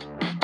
thank 0.00 0.22
you 0.22 0.35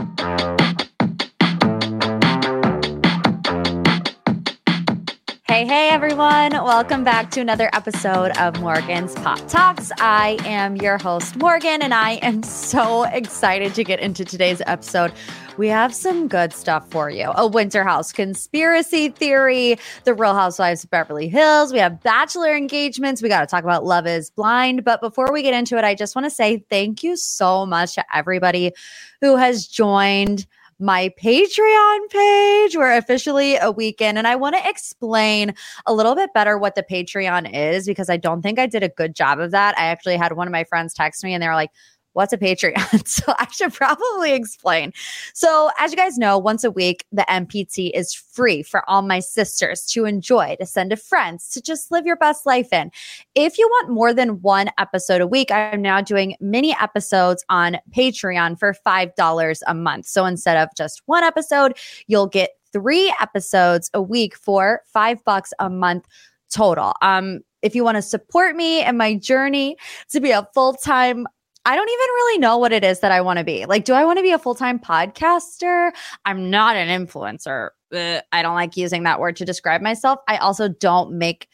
Hey, 5.65 5.91
everyone. 5.91 6.51
Welcome 6.51 7.05
back 7.05 7.31
to 7.31 7.41
another 7.41 7.71
episode 7.73 8.37
of 8.37 8.61
Morgan's 8.61 9.15
Pop 9.15 9.39
Talks. 9.47 9.93
I 9.99 10.37
am 10.45 10.75
your 10.75 10.99
host, 10.99 11.37
Morgan, 11.37 11.83
and 11.83 11.95
I 11.95 12.15
am 12.15 12.43
so 12.43 13.05
excited 13.05 13.73
to 13.77 13.85
get 13.85 14.01
into 14.01 14.25
today's 14.25 14.61
episode. 14.67 15.13
We 15.59 15.69
have 15.69 15.95
some 15.95 16.27
good 16.27 16.53
stuff 16.53 16.91
for 16.91 17.11
you 17.11 17.31
a 17.37 17.47
winter 17.47 17.85
house 17.85 18.11
conspiracy 18.11 19.11
theory, 19.11 19.77
the 20.03 20.15
real 20.15 20.35
housewives 20.35 20.83
of 20.83 20.91
Beverly 20.91 21.29
Hills. 21.29 21.73
We 21.73 21.79
have 21.79 22.03
bachelor 22.03 22.57
engagements. 22.57 23.23
We 23.23 23.29
got 23.29 23.43
to 23.43 23.47
talk 23.47 23.63
about 23.63 23.85
Love 23.85 24.09
is 24.09 24.31
Blind. 24.31 24.83
But 24.83 25.01
before 25.01 25.33
we 25.33 25.43
get 25.43 25.55
into 25.55 25.79
it, 25.79 25.85
I 25.85 25.95
just 25.95 26.17
want 26.17 26.27
to 26.27 26.31
say 26.31 26.65
thank 26.71 27.05
you 27.05 27.17
so 27.17 27.65
much 27.67 27.95
to 27.95 28.05
everybody 28.13 28.73
who 29.21 29.37
has 29.37 29.69
joined 29.69 30.45
my 30.79 31.13
Patreon 31.21 32.11
page. 32.11 32.77
We're 32.77 32.97
officially 32.97 33.57
a 33.57 33.71
weekend, 33.71 34.19
and 34.19 34.27
I 34.27 34.37
want 34.37 34.57
to 34.57 34.69
explain 34.69 35.55
a 35.87 35.95
little 35.95 36.15
bit 36.15 36.33
better 36.35 36.59
what 36.59 36.75
the 36.75 36.83
Patreon 36.83 37.53
is 37.55 37.87
because 37.87 38.11
I 38.11 38.17
don't 38.17 38.43
think 38.43 38.59
I 38.59 38.67
did 38.67 38.83
a 38.83 38.89
good 38.89 39.15
job 39.15 39.39
of 39.39 39.51
that. 39.53 39.79
I 39.79 39.87
actually 39.87 40.17
had 40.17 40.33
one 40.33 40.49
of 40.49 40.53
my 40.53 40.65
friends 40.65 40.95
text 40.95 41.23
me 41.25 41.35
and 41.35 41.43
they 41.43 41.49
were 41.49 41.55
like, 41.55 41.71
what's 42.13 42.33
a 42.33 42.39
Patreon? 42.39 43.07
so 43.07 43.33
I 43.39 43.47
should 43.51 43.73
probably 43.73 44.33
explain. 44.33 44.93
So, 45.35 45.71
as 45.79 45.91
you 45.91 45.97
guys 45.97 46.19
know, 46.19 46.39
once 46.39 46.65
a 46.65 46.71
week, 46.71 47.05
the 47.13 47.25
MPT 47.29 47.91
is 47.95 48.15
free 48.15 48.63
for 48.63 48.89
all 48.89 49.03
my 49.03 49.21
sisters 49.21 49.87
to 49.87 50.05
enjoy, 50.05 50.57
to 50.61 50.67
send 50.67 50.91
to 50.91 50.97
friends, 50.97 51.49
to 51.51 51.63
just 51.63 51.91
live 51.91 52.07
your 52.07 52.17
best 52.17 52.47
life 52.47 52.73
in. 52.73 52.91
If 53.35 53.59
you 53.59 53.69
want 53.69 53.91
more 53.91 54.13
than 54.13 54.41
one 54.43 54.71
episode 54.79 55.21
a 55.21 55.27
week, 55.27 55.51
I'm 55.51 55.83
now 55.83 56.01
doing 56.01 56.37
mini 56.41 56.77
episodes 56.81 57.45
on 57.49 57.79
Patreon 57.97 58.59
for 58.59 58.75
$5 58.87 59.63
a 59.67 59.75
month. 59.75 60.07
So, 60.07 60.25
instead 60.25 60.57
of 60.57 60.69
just 60.77 61.03
one 61.07 61.25
episode, 61.25 61.77
you'll 62.07 62.27
get 62.27 62.51
three 62.73 63.15
episodes 63.21 63.91
a 63.95 64.01
week 64.01 64.35
for 64.35 64.81
five 64.87 65.23
bucks 65.25 65.53
a 65.59 65.69
month 65.69 66.07
total. 66.51 66.95
Um, 67.03 67.41
if 67.63 67.75
you 67.75 67.85
want 67.85 67.97
to 67.97 68.03
support 68.03 68.57
me 68.57 68.83
and 68.83 68.99
my 68.99 69.15
journey 69.15 69.77
to 70.11 70.21
be 70.21 70.31
a 70.31 70.49
full 70.53 70.75
time 70.75 71.27
I 71.65 71.77
don't 71.77 71.89
even 71.89 71.99
really 71.99 72.39
know 72.39 72.59
what 72.59 72.73
it 72.73 72.83
is 72.83 73.01
that 73.01 73.13
I 73.13 73.21
want 73.21 73.39
to 73.39 73.45
be. 73.45 73.67
Like, 73.67 73.85
do 73.85 73.95
I 73.95 74.05
want 74.05 74.19
to 74.19 74.23
be 74.23 74.33
a 74.33 74.39
full 74.39 74.55
time 74.55 74.79
podcaster? 74.79 75.93
I'm 76.25 76.51
not 76.51 76.77
an 76.77 76.89
influencer. 76.89 77.71
Ugh, 77.95 78.23
I 78.33 78.43
don't 78.43 78.55
like 78.55 78.77
using 78.77 79.05
that 79.05 79.21
word 79.21 79.37
to 79.37 79.45
describe 79.45 79.81
myself. 79.81 80.19
I 80.27 80.39
also 80.39 80.69
don't 80.69 81.17
make 81.19 81.49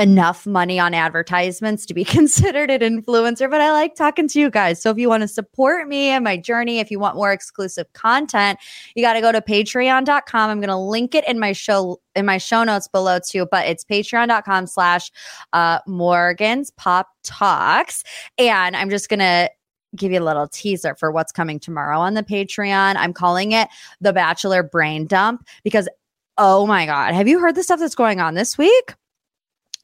enough 0.00 0.46
money 0.46 0.80
on 0.80 0.94
advertisements 0.94 1.84
to 1.84 1.94
be 1.94 2.04
considered 2.16 2.70
an 2.70 2.80
influencer, 2.80 3.50
but 3.50 3.60
I 3.60 3.70
like 3.70 3.94
talking 3.94 4.26
to 4.28 4.40
you 4.40 4.50
guys. 4.50 4.80
So 4.80 4.90
if 4.90 4.98
you 4.98 5.08
want 5.08 5.20
to 5.20 5.28
support 5.28 5.86
me 5.86 6.08
and 6.08 6.24
my 6.24 6.36
journey, 6.38 6.78
if 6.78 6.90
you 6.90 6.98
want 6.98 7.16
more 7.16 7.30
exclusive 7.30 7.92
content, 7.92 8.58
you 8.94 9.04
got 9.04 9.12
to 9.12 9.20
go 9.20 9.30
to 9.30 9.40
patreon.com. 9.40 10.50
I'm 10.50 10.58
going 10.58 10.68
to 10.68 10.76
link 10.76 11.14
it 11.14 11.28
in 11.28 11.38
my 11.38 11.52
show 11.52 12.00
in 12.16 12.26
my 12.26 12.38
show 12.38 12.64
notes 12.64 12.88
below 12.88 13.18
too, 13.24 13.46
but 13.50 13.66
it's 13.66 13.84
patreon.com 13.84 14.66
slash 14.66 15.12
uh, 15.52 15.78
Morgan's 15.86 16.70
Pop 16.72 17.08
Talks. 17.22 18.02
And 18.38 18.74
I'm 18.74 18.90
just 18.90 19.08
going 19.08 19.20
to 19.20 19.50
give 19.94 20.12
you 20.12 20.20
a 20.20 20.24
little 20.24 20.48
teaser 20.48 20.94
for 20.94 21.10
what's 21.12 21.32
coming 21.32 21.60
tomorrow 21.60 21.98
on 21.98 22.14
the 22.14 22.22
Patreon. 22.22 22.96
I'm 22.96 23.12
calling 23.12 23.52
it 23.52 23.68
the 24.00 24.12
Bachelor 24.12 24.62
Brain 24.62 25.06
Dump 25.06 25.46
because, 25.62 25.88
oh 26.38 26.66
my 26.66 26.86
God, 26.86 27.12
have 27.14 27.28
you 27.28 27.38
heard 27.38 27.54
the 27.54 27.62
stuff 27.62 27.80
that's 27.80 27.94
going 27.94 28.20
on 28.20 28.34
this 28.34 28.56
week? 28.56 28.94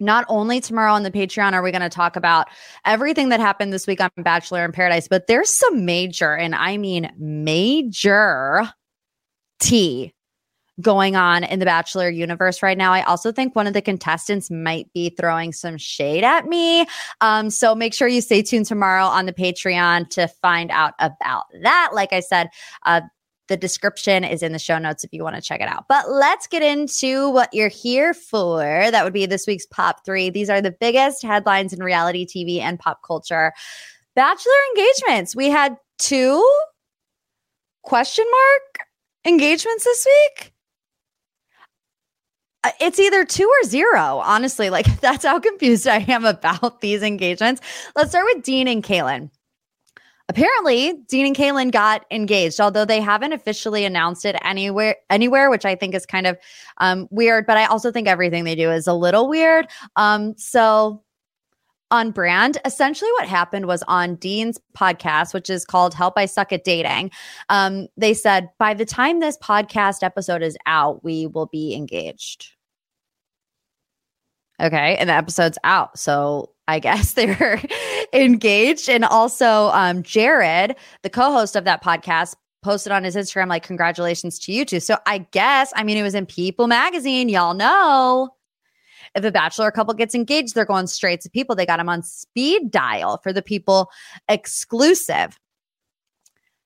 Not 0.01 0.25
only 0.29 0.61
tomorrow 0.61 0.93
on 0.93 1.03
the 1.03 1.11
Patreon 1.11 1.53
are 1.53 1.63
we 1.63 1.71
going 1.71 1.83
to 1.83 1.89
talk 1.89 2.17
about 2.17 2.49
everything 2.85 3.29
that 3.31 3.41
happened 3.41 3.73
this 3.73 3.87
week 3.87 4.01
on 4.01 4.11
Bachelor 4.19 4.65
in 4.65 4.73
Paradise, 4.73 5.09
but 5.09 5.27
there's 5.27 5.51
some 5.51 5.85
major, 5.85 6.35
and 6.35 6.55
I 6.55 6.77
mean 6.77 7.11
major 7.19 8.73
tea 9.59 10.13
going 10.81 11.17
on 11.17 11.43
in 11.43 11.59
the 11.59 11.65
Bachelor 11.65 12.11
universe 12.11 12.63
right 12.63 12.77
now. 12.77 12.93
I 12.93 13.03
also 13.03 13.33
think 13.33 13.57
one 13.57 13.67
of 13.67 13.73
the 13.73 13.81
contestants 13.81 14.51
might 14.51 14.93
be 14.93 15.09
throwing 15.11 15.53
some 15.53 15.79
shade 15.79 16.23
at 16.23 16.47
me. 16.47 16.87
Um, 17.21 17.49
so 17.49 17.75
make 17.75 17.95
sure 17.95 18.09
you 18.09 18.21
stay 18.21 18.43
tuned 18.43 18.67
tomorrow 18.67 19.05
on 19.05 19.27
the 19.27 19.33
Patreon 19.33 20.11
to 20.11 20.29
find 20.29 20.71
out 20.71 20.95
about 20.99 21.45
that. 21.63 21.91
Like 21.95 22.13
I 22.13 22.21
said, 22.21 22.51
uh, 22.85 23.01
the 23.49 23.57
description 23.57 24.25
is 24.25 24.43
in 24.43 24.53
the 24.53 24.59
show 24.59 24.79
notes 24.79 25.05
if 25.05 25.13
you 25.13 25.23
want 25.23 25.37
to 25.37 25.43
check 25.43 25.61
it 25.61 25.69
out. 25.69 25.85
But 25.89 26.11
let's 26.11 26.47
get 26.47 26.63
into 26.63 27.31
what 27.31 27.53
you're 27.53 27.69
here 27.69 28.15
for. 28.15 28.61
That 28.63 29.05
would 29.05 29.13
be 29.13 29.27
this 29.27 29.47
week's 29.47 29.67
Pop 29.67 30.05
3. 30.05 30.31
These 30.31 30.51
are 30.51 30.61
the 30.61 30.73
biggest 30.73 31.23
headlines 31.23 31.73
in 31.73 31.83
reality 31.83 32.27
TV 32.27 32.61
and 32.61 32.79
pop 32.79 33.01
culture. 33.07 33.53
Bachelor 34.15 34.53
engagements. 34.75 35.37
We 35.37 35.51
had 35.51 35.77
two 35.99 36.43
question 37.83 38.25
mark 38.31 38.87
engagements 39.25 39.85
this 39.85 40.07
week. 40.07 40.53
Uh, 42.65 42.71
it's 42.81 42.99
either 42.99 43.25
two 43.25 43.47
or 43.47 43.69
zero, 43.69 44.21
honestly. 44.25 44.71
Like, 44.71 44.87
that's 45.01 45.25
how 45.25 45.39
confused 45.39 45.87
I 45.87 45.99
am 46.09 46.25
about 46.25 46.81
these 46.81 47.03
engagements. 47.03 47.61
Let's 47.95 48.11
start 48.11 48.27
with 48.35 48.45
Dean 48.45 48.67
and 48.67 48.83
Caelynn. 48.83 49.31
Apparently, 50.29 50.95
Dean 51.09 51.27
and 51.27 51.37
Caelynn 51.37 51.71
got 51.71 52.05
engaged, 52.11 52.61
although 52.61 52.85
they 52.85 53.01
haven't 53.01 53.33
officially 53.33 53.85
announced 53.85 54.25
it 54.25 54.37
anywhere, 54.43 54.97
anywhere, 55.09 55.51
which 55.51 55.65
I 55.65 55.77
think 55.77 55.95
is 55.95 56.05
kind 56.05 56.27
of 56.27 56.37
um, 56.79 57.07
weird. 57.11 57.47
But 57.47 57.59
I 57.59 57.67
also 57.67 57.93
think 57.93 58.09
everything 58.09 58.43
they 58.43 58.57
do 58.57 58.71
is 58.71 58.89
a 58.89 58.93
little 58.93 59.29
weird. 59.29 59.69
Um, 59.95 60.37
so 60.37 61.05
on 61.91 62.11
brand. 62.11 62.59
Essentially, 62.65 63.11
what 63.13 63.29
happened 63.29 63.67
was 63.67 63.85
on 63.87 64.17
Dean's 64.17 64.59
podcast, 64.77 65.33
which 65.33 65.49
is 65.49 65.65
called 65.65 65.95
Help 65.95 66.15
I 66.17 66.27
Suck 66.27 66.53
at 66.53 66.65
Dating. 66.65 67.11
Um, 67.49 67.87
they 67.97 68.13
said, 68.13 68.51
by 68.59 68.75
the 68.75 68.85
time 68.85 69.21
this 69.21 69.39
podcast 69.39 70.03
episode 70.03 70.43
is 70.43 70.57
out, 70.67 71.05
we 71.05 71.29
will 71.29 71.47
be 71.47 71.75
engaged. 71.75 72.49
Okay. 74.61 74.97
And 74.97 75.09
the 75.09 75.15
episode's 75.15 75.59
out. 75.65 75.99
So 75.99 76.51
I 76.69 76.79
guess 76.79 77.13
they're 77.15 77.63
engaged. 78.13 78.89
And 78.89 79.05
also, 79.05 79.71
um, 79.73 80.03
Jared, 80.03 80.77
the 81.03 81.11
co 81.11 81.33
host 81.33 81.57
of 81.57 81.65
that 81.65 81.83
podcast, 81.83 82.35
posted 82.63 82.91
on 82.91 83.05
his 83.05 83.15
Instagram, 83.15 83.49
like, 83.49 83.63
congratulations 83.63 84.41
to 84.41 84.53
you 84.53 84.65
two. 84.65 84.81
So 84.81 84.97
I 85.07 85.19
guess, 85.19 85.73
I 85.77 85.85
mean, 85.85 85.97
it 85.97 86.03
was 86.03 86.17
in 86.17 86.27
People 86.27 86.67
magazine. 86.67 87.29
Y'all 87.29 87.55
know 87.55 88.31
if 89.15 89.25
a 89.25 89.31
bachelor 89.31 89.71
couple 89.71 89.95
gets 89.95 90.15
engaged, 90.15 90.55
they're 90.55 90.65
going 90.65 90.89
straight 90.89 91.21
to 91.23 91.31
people. 91.31 91.55
They 91.55 91.65
got 91.65 91.79
them 91.79 91.89
on 91.89 92.03
speed 92.03 92.71
dial 92.71 93.19
for 93.23 93.33
the 93.33 93.41
people 93.41 93.89
exclusive. 94.29 95.39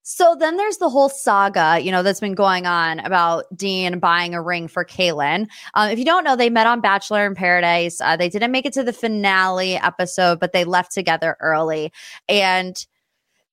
So 0.02 0.34
then 0.38 0.56
there's 0.56 0.78
the 0.78 0.88
whole 0.88 1.08
saga, 1.08 1.78
you 1.80 1.92
know, 1.92 2.02
that's 2.02 2.20
been 2.20 2.34
going 2.34 2.66
on 2.66 3.00
about 3.00 3.44
Dean 3.54 3.98
buying 3.98 4.34
a 4.34 4.42
ring 4.42 4.66
for 4.66 4.84
Caelynn. 4.84 5.48
Um, 5.74 5.90
if 5.90 5.98
you 5.98 6.04
don't 6.04 6.24
know, 6.24 6.36
they 6.36 6.50
met 6.50 6.66
on 6.66 6.80
Bachelor 6.80 7.26
in 7.26 7.34
Paradise. 7.34 8.00
Uh, 8.00 8.16
they 8.16 8.28
didn't 8.28 8.50
make 8.50 8.66
it 8.66 8.72
to 8.72 8.82
the 8.82 8.92
finale 8.92 9.76
episode, 9.76 10.40
but 10.40 10.52
they 10.52 10.64
left 10.64 10.92
together 10.92 11.36
early. 11.40 11.92
And 12.28 12.84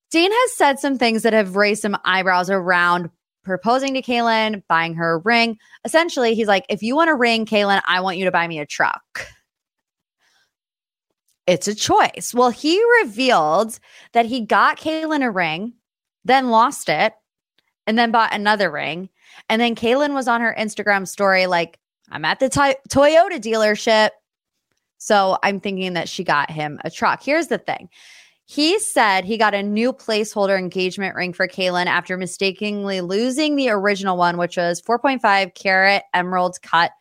Dean 0.09 0.31
has 0.31 0.53
said 0.55 0.79
some 0.79 0.97
things 0.97 1.23
that 1.23 1.33
have 1.33 1.57
raised 1.57 1.81
some 1.81 1.97
eyebrows 2.05 2.49
around 2.49 3.09
proposing 3.43 3.93
to 3.93 4.01
Caelynn, 4.01 4.63
buying 4.67 4.93
her 4.95 5.13
a 5.13 5.17
ring. 5.19 5.57
Essentially, 5.85 6.33
he's 6.33 6.47
like, 6.47 6.65
if 6.69 6.81
you 6.81 6.95
want 6.95 7.09
a 7.09 7.15
ring, 7.15 7.45
Caelynn, 7.45 7.81
I 7.85 8.01
want 8.01 8.17
you 8.17 8.25
to 8.25 8.31
buy 8.31 8.47
me 8.47 8.59
a 8.59 8.65
truck. 8.65 9.27
It's 11.45 11.67
a 11.67 11.75
choice. 11.75 12.33
Well, 12.33 12.49
he 12.49 12.81
revealed 13.01 13.79
that 14.11 14.25
he 14.25 14.41
got 14.41 14.77
Caelynn 14.77 15.23
a 15.23 15.31
ring 15.31 15.73
then 16.27 16.49
lost 16.49 16.89
it, 16.89 17.13
and 17.85 17.97
then 17.97 18.11
bought 18.11 18.33
another 18.33 18.69
ring. 18.69 19.09
And 19.49 19.61
then 19.61 19.75
Caelynn 19.75 20.13
was 20.13 20.27
on 20.27 20.41
her 20.41 20.55
Instagram 20.57 21.07
story, 21.07 21.47
like, 21.47 21.79
I'm 22.09 22.25
at 22.25 22.39
the 22.39 22.49
to- 22.49 22.79
Toyota 22.89 23.39
dealership. 23.39 24.09
So 24.97 25.37
I'm 25.43 25.59
thinking 25.59 25.93
that 25.93 26.09
she 26.09 26.23
got 26.23 26.49
him 26.49 26.79
a 26.83 26.89
truck. 26.89 27.23
Here's 27.23 27.47
the 27.47 27.57
thing 27.57 27.89
he 28.45 28.79
said 28.79 29.25
he 29.25 29.37
got 29.37 29.53
a 29.53 29.61
new 29.61 29.91
placeholder 29.91 30.57
engagement 30.57 31.15
ring 31.15 31.33
for 31.33 31.49
Caelynn 31.49 31.87
after 31.87 32.15
mistakenly 32.17 33.01
losing 33.01 33.55
the 33.57 33.69
original 33.69 34.15
one, 34.15 34.37
which 34.37 34.55
was 34.55 34.81
4.5 34.81 35.53
carat 35.53 36.03
emerald 36.13 36.61
cut 36.61 36.91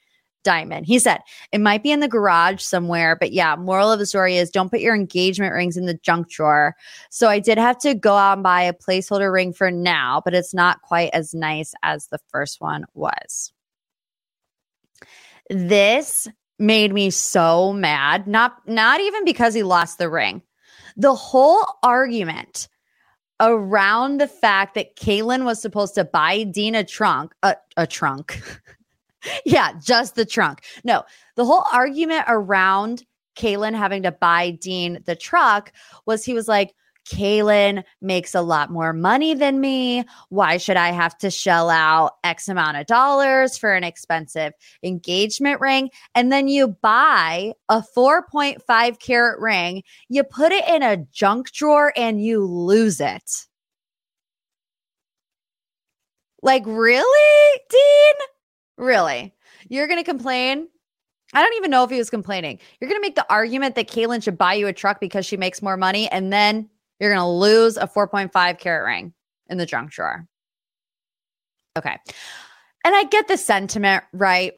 diamond. 0.46 0.86
He 0.86 0.98
said 0.98 1.18
it 1.52 1.60
might 1.60 1.82
be 1.82 1.90
in 1.90 2.00
the 2.00 2.08
garage 2.08 2.62
somewhere, 2.62 3.16
but 3.16 3.32
yeah, 3.32 3.56
moral 3.56 3.92
of 3.92 3.98
the 3.98 4.06
story 4.06 4.36
is 4.36 4.48
don't 4.48 4.70
put 4.70 4.80
your 4.80 4.94
engagement 4.94 5.52
rings 5.52 5.76
in 5.76 5.86
the 5.86 5.98
junk 6.02 6.30
drawer. 6.30 6.74
So 7.10 7.28
I 7.28 7.38
did 7.38 7.58
have 7.58 7.78
to 7.80 7.94
go 7.94 8.16
out 8.16 8.34
and 8.34 8.42
buy 8.42 8.62
a 8.62 8.72
placeholder 8.72 9.32
ring 9.32 9.52
for 9.52 9.70
now, 9.70 10.22
but 10.24 10.34
it's 10.34 10.54
not 10.54 10.82
quite 10.82 11.10
as 11.12 11.34
nice 11.34 11.74
as 11.82 12.06
the 12.06 12.20
first 12.30 12.60
one 12.60 12.84
was. 12.94 13.52
This 15.50 16.28
made 16.58 16.94
me 16.94 17.10
so 17.10 17.72
mad. 17.72 18.26
Not 18.26 18.66
not 18.66 19.00
even 19.00 19.24
because 19.24 19.52
he 19.52 19.62
lost 19.62 19.98
the 19.98 20.08
ring 20.08 20.42
the 20.96 21.14
whole 21.14 21.64
argument 21.82 22.68
around 23.40 24.18
the 24.18 24.28
fact 24.28 24.74
that 24.74 24.96
Caelynn 24.96 25.44
was 25.44 25.60
supposed 25.60 25.94
to 25.96 26.04
buy 26.04 26.42
Dean 26.44 26.74
a 26.74 26.84
trunk, 26.84 27.34
a, 27.42 27.56
a 27.76 27.86
trunk. 27.86 28.40
yeah, 29.44 29.72
just 29.82 30.14
the 30.14 30.24
trunk. 30.24 30.62
No, 30.84 31.04
the 31.36 31.44
whole 31.44 31.64
argument 31.72 32.24
around 32.28 33.04
Caelynn 33.36 33.74
having 33.74 34.02
to 34.04 34.12
buy 34.12 34.50
Dean 34.50 35.02
the 35.04 35.16
truck 35.16 35.72
was 36.06 36.24
he 36.24 36.34
was 36.34 36.48
like, 36.48 36.74
Caelynn 37.06 37.84
makes 38.00 38.34
a 38.34 38.40
lot 38.40 38.70
more 38.70 38.92
money 38.92 39.34
than 39.34 39.60
me. 39.60 40.04
Why 40.28 40.56
should 40.56 40.76
I 40.76 40.90
have 40.90 41.16
to 41.18 41.30
shell 41.30 41.70
out 41.70 42.14
X 42.24 42.48
amount 42.48 42.78
of 42.78 42.86
dollars 42.86 43.56
for 43.56 43.74
an 43.74 43.84
expensive 43.84 44.52
engagement 44.82 45.60
ring? 45.60 45.90
And 46.14 46.32
then 46.32 46.48
you 46.48 46.68
buy 46.68 47.52
a 47.68 47.82
4.5 47.96 48.98
carat 48.98 49.38
ring, 49.40 49.84
you 50.08 50.24
put 50.24 50.50
it 50.50 50.66
in 50.68 50.82
a 50.82 50.96
junk 51.12 51.52
drawer 51.52 51.92
and 51.96 52.20
you 52.20 52.44
lose 52.44 53.00
it. 53.00 53.46
Like, 56.42 56.64
really, 56.66 57.60
Dean? 57.70 58.26
Really? 58.76 59.34
You're 59.68 59.86
going 59.86 59.98
to 59.98 60.04
complain? 60.04 60.68
I 61.34 61.42
don't 61.42 61.56
even 61.56 61.70
know 61.70 61.84
if 61.84 61.90
he 61.90 61.98
was 61.98 62.10
complaining. 62.10 62.58
You're 62.80 62.88
going 62.88 63.00
to 63.00 63.06
make 63.06 63.16
the 63.16 63.26
argument 63.30 63.74
that 63.74 63.88
Caelynn 63.88 64.22
should 64.22 64.38
buy 64.38 64.54
you 64.54 64.68
a 64.68 64.72
truck 64.72 65.00
because 65.00 65.26
she 65.26 65.36
makes 65.36 65.60
more 65.62 65.76
money 65.76 66.08
and 66.10 66.32
then 66.32 66.68
you're 67.00 67.10
going 67.10 67.22
to 67.22 67.28
lose 67.28 67.76
a 67.76 67.86
4.5 67.86 68.58
carat 68.58 68.86
ring 68.86 69.12
in 69.48 69.58
the 69.58 69.66
junk 69.66 69.90
drawer. 69.90 70.26
Okay. 71.76 71.96
And 72.84 72.94
I 72.94 73.04
get 73.04 73.28
the 73.28 73.36
sentiment, 73.36 74.04
right? 74.12 74.54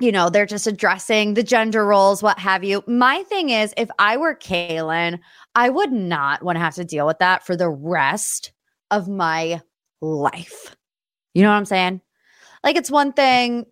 You 0.00 0.12
know, 0.12 0.28
they're 0.28 0.46
just 0.46 0.66
addressing 0.66 1.34
the 1.34 1.42
gender 1.42 1.86
roles, 1.86 2.22
what 2.22 2.38
have 2.38 2.64
you. 2.64 2.82
My 2.86 3.22
thing 3.24 3.50
is, 3.50 3.72
if 3.76 3.88
I 3.98 4.16
were 4.16 4.34
Caelynn, 4.34 5.20
I 5.54 5.70
would 5.70 5.92
not 5.92 6.42
want 6.42 6.56
to 6.56 6.60
have 6.60 6.74
to 6.74 6.84
deal 6.84 7.06
with 7.06 7.20
that 7.20 7.46
for 7.46 7.56
the 7.56 7.70
rest 7.70 8.52
of 8.90 9.08
my 9.08 9.62
life. 10.00 10.76
You 11.32 11.42
know 11.42 11.50
what 11.50 11.56
I'm 11.56 11.64
saying? 11.64 12.00
Like, 12.64 12.76
it's 12.76 12.90
one 12.90 13.12
thing 13.12 13.66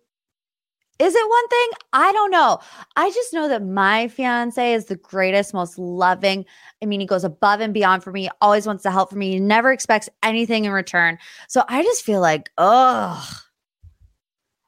is 0.99 1.15
it 1.15 1.29
one 1.29 1.47
thing? 1.47 1.69
I 1.91 2.11
don't 2.11 2.31
know. 2.31 2.59
I 2.95 3.09
just 3.09 3.33
know 3.33 3.47
that 3.47 3.65
my 3.65 4.07
fiance 4.07 4.73
is 4.73 4.85
the 4.85 4.95
greatest, 4.95 5.53
most 5.53 5.79
loving. 5.79 6.45
I 6.81 6.85
mean, 6.85 6.99
he 6.99 7.07
goes 7.07 7.23
above 7.23 7.61
and 7.61 7.73
beyond 7.73 8.03
for 8.03 8.11
me, 8.11 8.29
always 8.41 8.67
wants 8.67 8.83
to 8.83 8.91
help 8.91 9.09
for 9.09 9.15
me. 9.15 9.31
He 9.31 9.39
never 9.39 9.71
expects 9.71 10.07
anything 10.21 10.65
in 10.65 10.71
return. 10.71 11.17
So 11.47 11.63
I 11.67 11.81
just 11.81 12.03
feel 12.03 12.21
like, 12.21 12.51
oh, 12.59 13.27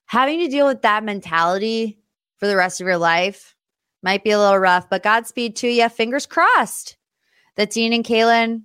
having 0.07 0.39
to 0.39 0.47
deal 0.47 0.65
with 0.65 0.81
that 0.81 1.03
mentality 1.03 1.99
for 2.37 2.47
the 2.47 2.57
rest 2.57 2.81
of 2.81 2.87
your 2.87 2.97
life 2.97 3.55
might 4.01 4.23
be 4.23 4.31
a 4.31 4.39
little 4.39 4.59
rough, 4.59 4.89
but 4.89 5.03
Godspeed 5.03 5.55
to 5.57 5.67
you. 5.67 5.87
Fingers 5.89 6.25
crossed 6.25 6.97
that 7.55 7.69
Dean 7.69 7.93
and 7.93 8.03
Caelynn, 8.03 8.63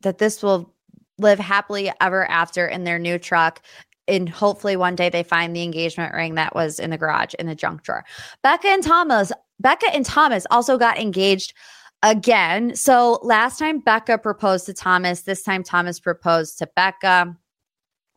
that 0.00 0.18
this 0.18 0.42
will 0.42 0.71
live 1.18 1.38
happily 1.38 1.92
ever 2.00 2.28
after 2.30 2.66
in 2.66 2.84
their 2.84 2.98
new 2.98 3.18
truck 3.18 3.62
and 4.08 4.28
hopefully 4.28 4.76
one 4.76 4.96
day 4.96 5.08
they 5.08 5.22
find 5.22 5.54
the 5.54 5.62
engagement 5.62 6.12
ring 6.14 6.34
that 6.34 6.54
was 6.54 6.78
in 6.78 6.90
the 6.90 6.98
garage 6.98 7.34
in 7.38 7.46
the 7.46 7.54
junk 7.54 7.82
drawer. 7.82 8.04
Becca 8.42 8.68
and 8.68 8.82
Thomas, 8.82 9.32
Becca 9.60 9.86
and 9.94 10.04
Thomas 10.04 10.46
also 10.50 10.76
got 10.76 10.98
engaged 10.98 11.54
again. 12.02 12.74
So 12.74 13.20
last 13.22 13.58
time 13.58 13.78
Becca 13.78 14.18
proposed 14.18 14.66
to 14.66 14.74
Thomas, 14.74 15.22
this 15.22 15.42
time 15.42 15.62
Thomas 15.62 16.00
proposed 16.00 16.58
to 16.58 16.68
Becca. 16.74 17.36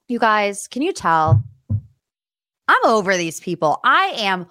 You 0.07 0.19
guys, 0.19 0.67
can 0.67 0.81
you 0.81 0.91
tell? 0.91 1.43
I'm 2.67 2.85
over 2.85 3.15
these 3.15 3.39
people. 3.39 3.79
I 3.83 4.13
am 4.17 4.47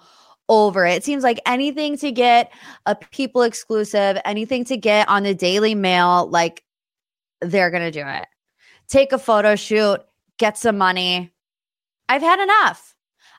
over 0.47 0.85
it. 0.85 0.95
It 0.95 1.03
seems 1.03 1.23
like 1.23 1.39
anything 1.45 1.97
to 1.97 2.11
get 2.11 2.51
a 2.85 2.95
people 2.95 3.41
exclusive, 3.41 4.17
anything 4.25 4.63
to 4.65 4.77
get 4.77 5.09
on 5.09 5.23
the 5.23 5.33
Daily 5.33 5.75
Mail, 5.75 6.29
like 6.29 6.63
they're 7.41 7.71
going 7.71 7.83
to 7.83 7.91
do 7.91 8.07
it. 8.07 8.25
Take 8.87 9.11
a 9.11 9.17
photo 9.17 9.55
shoot, 9.55 9.99
get 10.37 10.57
some 10.57 10.77
money. 10.77 11.31
I've 12.09 12.21
had 12.21 12.39
enough. 12.39 12.95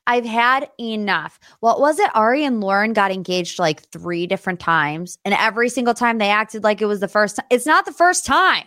I've 0.06 0.24
had 0.24 0.70
enough. 0.78 1.40
What 1.60 1.80
was 1.80 1.98
it? 1.98 2.10
Arie 2.14 2.44
and 2.44 2.60
Lauren 2.60 2.92
got 2.92 3.10
engaged 3.10 3.58
like 3.58 3.82
three 3.88 4.26
different 4.26 4.60
times, 4.60 5.18
and 5.24 5.34
every 5.34 5.68
single 5.68 5.94
time 5.94 6.18
they 6.18 6.30
acted 6.30 6.62
like 6.62 6.80
it 6.80 6.86
was 6.86 7.00
the 7.00 7.08
first 7.08 7.36
time. 7.36 7.46
It's 7.50 7.66
not 7.66 7.86
the 7.86 7.92
first 7.92 8.24
time. 8.24 8.64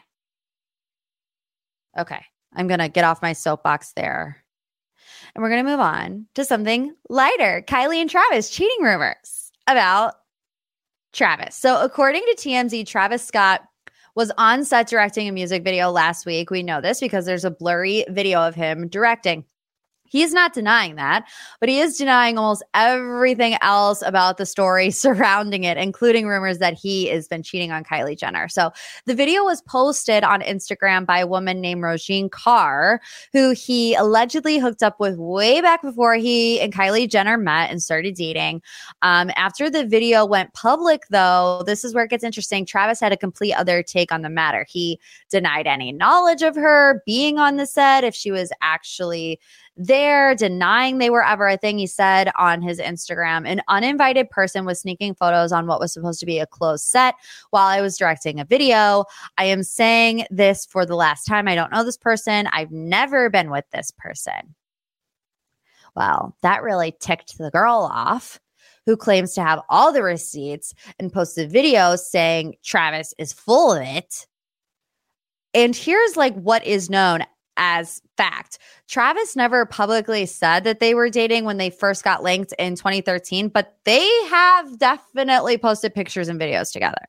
Okay, 1.97 2.23
I'm 2.53 2.67
going 2.67 2.79
to 2.79 2.89
get 2.89 3.05
off 3.05 3.21
my 3.21 3.33
soapbox 3.33 3.93
there. 3.93 4.43
And 5.33 5.41
we're 5.41 5.49
going 5.49 5.63
to 5.65 5.71
move 5.71 5.79
on 5.79 6.27
to 6.35 6.43
something 6.43 6.93
lighter 7.09 7.63
Kylie 7.67 8.01
and 8.01 8.09
Travis 8.09 8.49
cheating 8.49 8.83
rumors 8.83 9.51
about 9.67 10.15
Travis. 11.13 11.55
So, 11.55 11.81
according 11.81 12.23
to 12.23 12.35
TMZ, 12.37 12.85
Travis 12.85 13.25
Scott 13.25 13.61
was 14.19 14.33
on 14.37 14.65
set 14.65 14.85
directing 14.85 15.29
a 15.29 15.31
music 15.31 15.63
video 15.63 15.89
last 15.91 16.25
week. 16.25 16.51
We 16.51 16.61
know 16.61 16.81
this 16.81 16.99
because 16.99 17.25
there's 17.25 17.45
a 17.45 17.51
blurry 17.51 18.03
video 18.09 18.45
of 18.45 18.53
him 18.53 18.89
directing. 18.89 19.45
He's 20.09 20.33
not 20.33 20.53
denying 20.53 20.95
that, 20.95 21.27
but 21.59 21.69
he 21.69 21.79
is 21.79 21.97
denying 21.97 22.37
almost 22.37 22.63
everything 22.73 23.57
else 23.61 24.01
about 24.01 24.37
the 24.37 24.45
story 24.45 24.91
surrounding 24.91 25.63
it, 25.63 25.77
including 25.77 26.27
rumors 26.27 26.57
that 26.57 26.73
he 26.73 27.07
has 27.07 27.27
been 27.27 27.43
cheating 27.43 27.71
on 27.71 27.83
Kylie 27.83 28.17
Jenner. 28.17 28.47
So 28.49 28.71
the 29.05 29.15
video 29.15 29.43
was 29.43 29.61
posted 29.61 30.23
on 30.23 30.41
Instagram 30.41 31.05
by 31.05 31.19
a 31.19 31.27
woman 31.27 31.61
named 31.61 31.83
Rojean 31.83 32.31
Kar, 32.31 33.01
who 33.33 33.51
he 33.51 33.95
allegedly 33.95 34.57
hooked 34.57 34.83
up 34.83 34.99
with 34.99 35.17
way 35.17 35.61
back 35.61 35.81
before 35.81 36.15
he 36.15 36.59
and 36.59 36.73
Kylie 36.73 37.09
Jenner 37.09 37.37
met 37.37 37.69
and 37.69 37.81
started 37.81 38.15
dating. 38.15 38.61
Um, 39.01 39.31
after 39.35 39.69
the 39.69 39.85
video 39.85 40.25
went 40.25 40.53
public, 40.53 41.03
though, 41.09 41.63
this 41.65 41.83
is 41.83 41.93
where 41.93 42.05
it 42.05 42.09
gets 42.09 42.23
interesting. 42.23 42.65
Travis 42.65 42.99
had 42.99 43.11
a 43.11 43.17
complete 43.17 43.53
other 43.53 43.83
take 43.83 44.11
on 44.11 44.21
the 44.21 44.29
matter. 44.29 44.65
He 44.67 44.99
denied 45.29 45.67
any 45.67 45.91
knowledge 45.91 46.41
of 46.41 46.55
her 46.55 47.03
being 47.05 47.37
on 47.37 47.57
the 47.57 47.65
set, 47.65 48.03
if 48.03 48.15
she 48.15 48.31
was 48.31 48.51
actually 48.61 49.39
there, 49.79 50.35
denying 50.35 50.97
they 50.97 51.09
were 51.09 51.25
ever 51.25 51.47
a 51.47 51.57
thing. 51.57 51.77
He 51.77 51.87
said 51.87 52.29
on 52.37 52.61
his 52.61 52.79
Instagram, 52.79 53.47
an 53.47 53.61
uninvited 53.69 54.29
person 54.29 54.65
was 54.65 54.81
sneaking 54.81 55.15
photos 55.15 55.53
on 55.53 55.67
what 55.67 55.79
was 55.79 55.93
supposed 55.93 56.19
to 56.19 56.25
be 56.25 56.37
a 56.37 56.45
closed 56.45 56.83
set 56.83 57.15
while 57.51 57.65
I 57.65 57.79
was 57.79 57.97
directing 57.97 58.39
a 58.39 58.45
video. 58.45 59.05
I 59.37 59.45
am 59.45 59.63
saying 59.63 60.25
this 60.29 60.65
for 60.65 60.85
the 60.85 60.95
last 60.95 61.23
time. 61.23 61.47
I 61.47 61.55
don't 61.55 61.71
know 61.71 61.85
this 61.85 61.97
person. 61.97 62.47
I've 62.51 62.71
never 62.71 63.29
been 63.29 63.49
with 63.49 63.65
this 63.71 63.91
person. 63.97 64.53
Well, 65.95 66.35
that 66.41 66.61
really 66.61 66.93
ticked 66.99 67.37
the 67.37 67.49
girl 67.49 67.89
off 67.91 68.39
who 68.85 68.97
claims 68.97 69.33
to 69.33 69.43
have 69.43 69.61
all 69.69 69.93
the 69.93 70.03
receipts 70.03 70.73
and 70.99 71.13
posted 71.13 71.51
videos 71.51 71.99
saying 71.99 72.55
Travis 72.63 73.13
is 73.17 73.31
full 73.31 73.73
of 73.73 73.81
it. 73.81 74.27
And 75.53 75.75
here's 75.75 76.17
like 76.17 76.35
what 76.35 76.65
is 76.65 76.89
known 76.89 77.23
as 77.59 78.01
fact. 78.17 78.57
Travis 78.87 79.35
never 79.35 79.65
publicly 79.65 80.25
said 80.25 80.63
that 80.63 80.79
they 80.79 80.95
were 80.95 81.09
dating 81.09 81.43
when 81.43 81.57
they 81.57 81.69
first 81.69 82.03
got 82.03 82.23
linked 82.23 82.53
in 82.57 82.75
2013, 82.75 83.49
but 83.49 83.77
they 83.83 84.07
have 84.29 84.79
definitely 84.79 85.57
posted 85.57 85.93
pictures 85.93 86.29
and 86.29 86.39
videos 86.39 86.71
together. 86.71 87.05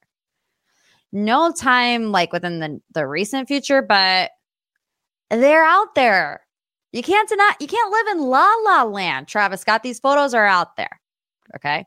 No 1.12 1.52
time 1.52 2.12
like 2.12 2.32
within 2.32 2.58
the, 2.58 2.80
the 2.92 3.06
recent 3.06 3.48
future, 3.48 3.80
but 3.80 4.32
they're 5.30 5.64
out 5.64 5.94
there. 5.94 6.42
You 6.92 7.02
can't 7.02 7.28
deny, 7.28 7.52
you 7.60 7.68
can't 7.68 7.92
live 7.92 8.16
in 8.16 8.22
la 8.22 8.52
la 8.64 8.82
land. 8.82 9.28
Travis 9.28 9.60
Scott, 9.60 9.82
these 9.82 10.00
photos 10.00 10.34
are 10.34 10.46
out 10.46 10.76
there. 10.76 11.00
Okay. 11.54 11.86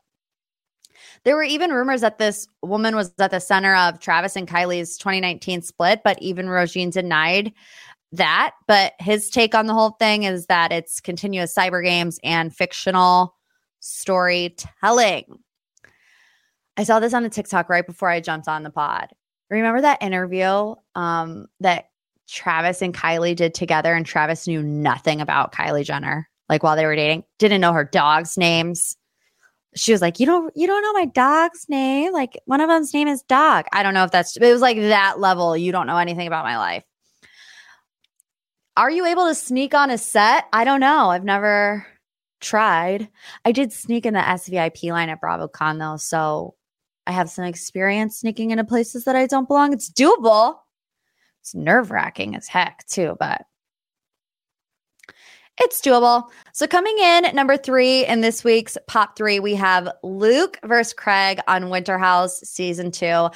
There 1.24 1.36
were 1.36 1.42
even 1.42 1.70
rumors 1.70 2.02
that 2.02 2.18
this 2.18 2.46
woman 2.62 2.96
was 2.96 3.12
at 3.18 3.30
the 3.30 3.40
center 3.40 3.74
of 3.74 3.98
Travis 3.98 4.36
and 4.36 4.48
Kylie's 4.48 4.98
2019 4.98 5.62
split, 5.62 6.02
but 6.04 6.20
even 6.20 6.46
Rojean 6.46 6.92
denied 6.92 7.52
that, 8.16 8.52
but 8.66 8.92
his 9.00 9.30
take 9.30 9.54
on 9.54 9.66
the 9.66 9.74
whole 9.74 9.90
thing 9.90 10.24
is 10.24 10.46
that 10.46 10.72
it's 10.72 11.00
continuous 11.00 11.54
cyber 11.54 11.82
games 11.82 12.18
and 12.22 12.54
fictional 12.54 13.34
storytelling. 13.80 15.38
I 16.76 16.84
saw 16.84 17.00
this 17.00 17.14
on 17.14 17.24
a 17.24 17.30
TikTok 17.30 17.68
right 17.68 17.86
before 17.86 18.08
I 18.08 18.20
jumped 18.20 18.48
on 18.48 18.62
the 18.62 18.70
pod. 18.70 19.08
Remember 19.50 19.80
that 19.80 20.02
interview 20.02 20.74
um, 20.94 21.46
that 21.60 21.90
Travis 22.28 22.82
and 22.82 22.94
Kylie 22.94 23.36
did 23.36 23.54
together, 23.54 23.94
and 23.94 24.04
Travis 24.06 24.46
knew 24.46 24.62
nothing 24.62 25.20
about 25.20 25.52
Kylie 25.52 25.84
Jenner. 25.84 26.28
Like 26.48 26.62
while 26.62 26.76
they 26.76 26.86
were 26.86 26.96
dating, 26.96 27.24
didn't 27.38 27.60
know 27.60 27.72
her 27.72 27.84
dogs' 27.84 28.36
names. 28.36 28.96
She 29.76 29.92
was 29.92 30.00
like, 30.00 30.20
"You 30.20 30.26
don't, 30.26 30.52
you 30.56 30.66
don't 30.66 30.82
know 30.82 30.92
my 30.92 31.06
dog's 31.06 31.66
name. 31.68 32.12
Like 32.12 32.40
one 32.46 32.60
of 32.60 32.68
them's 32.68 32.94
name 32.94 33.08
is 33.08 33.22
Dog. 33.22 33.66
I 33.72 33.82
don't 33.82 33.94
know 33.94 34.04
if 34.04 34.10
that's. 34.10 34.36
It 34.36 34.52
was 34.52 34.60
like 34.60 34.78
that 34.78 35.20
level. 35.20 35.56
You 35.56 35.72
don't 35.72 35.86
know 35.86 35.98
anything 35.98 36.26
about 36.26 36.44
my 36.44 36.58
life. 36.58 36.84
Are 38.76 38.90
you 38.90 39.06
able 39.06 39.26
to 39.28 39.34
sneak 39.34 39.74
on 39.74 39.90
a 39.90 39.98
set? 39.98 40.46
I 40.52 40.64
don't 40.64 40.80
know. 40.80 41.10
I've 41.10 41.24
never 41.24 41.86
tried. 42.40 43.08
I 43.44 43.52
did 43.52 43.72
sneak 43.72 44.04
in 44.04 44.14
the 44.14 44.20
SVIP 44.20 44.90
line 44.90 45.08
at 45.08 45.20
BravoCon 45.20 45.78
though, 45.78 45.96
so 45.96 46.54
I 47.06 47.12
have 47.12 47.30
some 47.30 47.44
experience 47.44 48.18
sneaking 48.18 48.50
into 48.50 48.64
places 48.64 49.04
that 49.04 49.16
I 49.16 49.26
don't 49.26 49.46
belong. 49.46 49.72
It's 49.72 49.90
doable. 49.90 50.56
It's 51.40 51.54
nerve 51.54 51.90
wracking 51.90 52.34
as 52.34 52.48
heck, 52.48 52.86
too, 52.86 53.16
but 53.20 53.42
it's 55.58 55.80
doable. 55.80 56.24
So, 56.52 56.66
coming 56.66 56.96
in 56.98 57.24
at 57.24 57.34
number 57.34 57.56
three 57.56 58.04
in 58.06 58.22
this 58.22 58.42
week's 58.42 58.76
Pop 58.88 59.16
Three, 59.16 59.38
we 59.38 59.54
have 59.54 59.88
Luke 60.02 60.58
versus 60.64 60.92
Craig 60.92 61.38
on 61.46 61.70
Winter 61.70 61.96
House 61.96 62.40
season 62.40 62.90
two. 62.90 63.28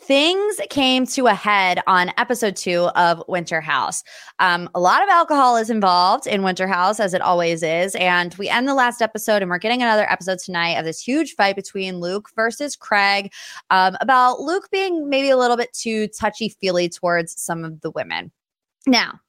Things 0.00 0.58
came 0.70 1.06
to 1.08 1.26
a 1.26 1.34
head 1.34 1.82
on 1.86 2.12
episode 2.16 2.56
two 2.56 2.84
of 2.96 3.22
Winter 3.28 3.60
House. 3.60 4.02
Um, 4.38 4.70
a 4.74 4.80
lot 4.80 5.02
of 5.02 5.10
alcohol 5.10 5.56
is 5.56 5.68
involved 5.68 6.26
in 6.26 6.42
Winter 6.42 6.66
House, 6.66 6.98
as 6.98 7.12
it 7.12 7.20
always 7.20 7.62
is. 7.62 7.94
And 7.96 8.34
we 8.36 8.48
end 8.48 8.66
the 8.66 8.74
last 8.74 9.02
episode, 9.02 9.42
and 9.42 9.50
we're 9.50 9.58
getting 9.58 9.82
another 9.82 10.10
episode 10.10 10.38
tonight 10.38 10.78
of 10.78 10.86
this 10.86 11.00
huge 11.00 11.34
fight 11.34 11.56
between 11.56 12.00
Luke 12.00 12.30
versus 12.34 12.74
Craig 12.74 13.32
um, 13.68 13.96
about 14.00 14.40
Luke 14.40 14.68
being 14.70 15.10
maybe 15.10 15.28
a 15.28 15.36
little 15.36 15.58
bit 15.58 15.74
too 15.74 16.08
touchy 16.08 16.48
feely 16.48 16.88
towards 16.88 17.40
some 17.40 17.64
of 17.64 17.82
the 17.82 17.90
women. 17.90 18.32
Now, 18.86 19.20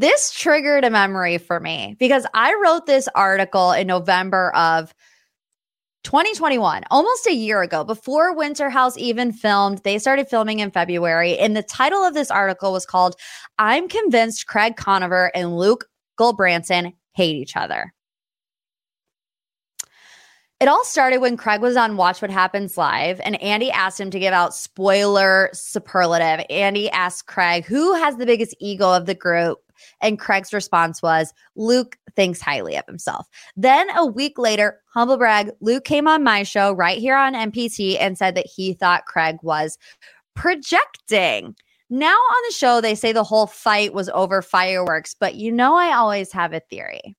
this 0.00 0.32
triggered 0.32 0.84
a 0.84 0.90
memory 0.90 1.36
for 1.36 1.60
me 1.60 1.94
because 1.98 2.26
I 2.32 2.58
wrote 2.62 2.86
this 2.86 3.06
article 3.14 3.72
in 3.72 3.86
November 3.86 4.50
of 4.56 4.94
2021, 6.04 6.84
almost 6.90 7.26
a 7.26 7.34
year 7.34 7.60
ago, 7.60 7.84
before 7.84 8.34
Winter 8.34 8.70
House 8.70 8.96
even 8.96 9.30
filmed. 9.30 9.82
They 9.84 9.98
started 9.98 10.28
filming 10.28 10.60
in 10.60 10.70
February. 10.70 11.38
And 11.38 11.54
the 11.54 11.62
title 11.62 12.02
of 12.02 12.14
this 12.14 12.30
article 12.30 12.72
was 12.72 12.86
called 12.86 13.14
I'm 13.58 13.88
Convinced 13.88 14.46
Craig 14.46 14.76
Conover 14.76 15.30
and 15.34 15.58
Luke 15.58 15.84
Gulbranson 16.18 16.94
Hate 17.12 17.36
Each 17.36 17.54
Other. 17.54 17.92
It 20.60 20.68
all 20.68 20.84
started 20.84 21.18
when 21.18 21.36
Craig 21.36 21.60
was 21.60 21.76
on 21.76 21.98
Watch 21.98 22.22
What 22.22 22.30
Happens 22.30 22.78
Live, 22.78 23.20
and 23.22 23.40
Andy 23.42 23.70
asked 23.70 24.00
him 24.00 24.10
to 24.10 24.18
give 24.18 24.32
out 24.32 24.54
spoiler 24.54 25.50
superlative. 25.52 26.44
Andy 26.48 26.90
asked 26.90 27.26
Craig, 27.26 27.66
who 27.66 27.94
has 27.94 28.16
the 28.16 28.26
biggest 28.26 28.54
ego 28.60 28.90
of 28.90 29.04
the 29.04 29.14
group? 29.14 29.58
And 30.00 30.18
Craig's 30.18 30.52
response 30.52 31.02
was, 31.02 31.32
Luke 31.56 31.98
thinks 32.16 32.40
highly 32.40 32.76
of 32.76 32.86
himself. 32.86 33.28
Then 33.56 33.88
a 33.96 34.06
week 34.06 34.38
later, 34.38 34.80
humble 34.92 35.16
brag, 35.16 35.50
Luke 35.60 35.84
came 35.84 36.08
on 36.08 36.24
my 36.24 36.42
show 36.42 36.72
right 36.72 36.98
here 36.98 37.16
on 37.16 37.34
MPT 37.34 37.96
and 38.00 38.16
said 38.18 38.34
that 38.34 38.46
he 38.46 38.74
thought 38.74 39.06
Craig 39.06 39.36
was 39.42 39.78
projecting. 40.34 41.54
Now 41.90 42.14
on 42.14 42.42
the 42.48 42.54
show, 42.54 42.80
they 42.80 42.94
say 42.94 43.12
the 43.12 43.24
whole 43.24 43.48
fight 43.48 43.92
was 43.92 44.08
over 44.10 44.42
fireworks, 44.42 45.14
but 45.18 45.34
you 45.34 45.50
know, 45.50 45.74
I 45.74 45.92
always 45.92 46.32
have 46.32 46.52
a 46.52 46.60
theory. 46.60 47.16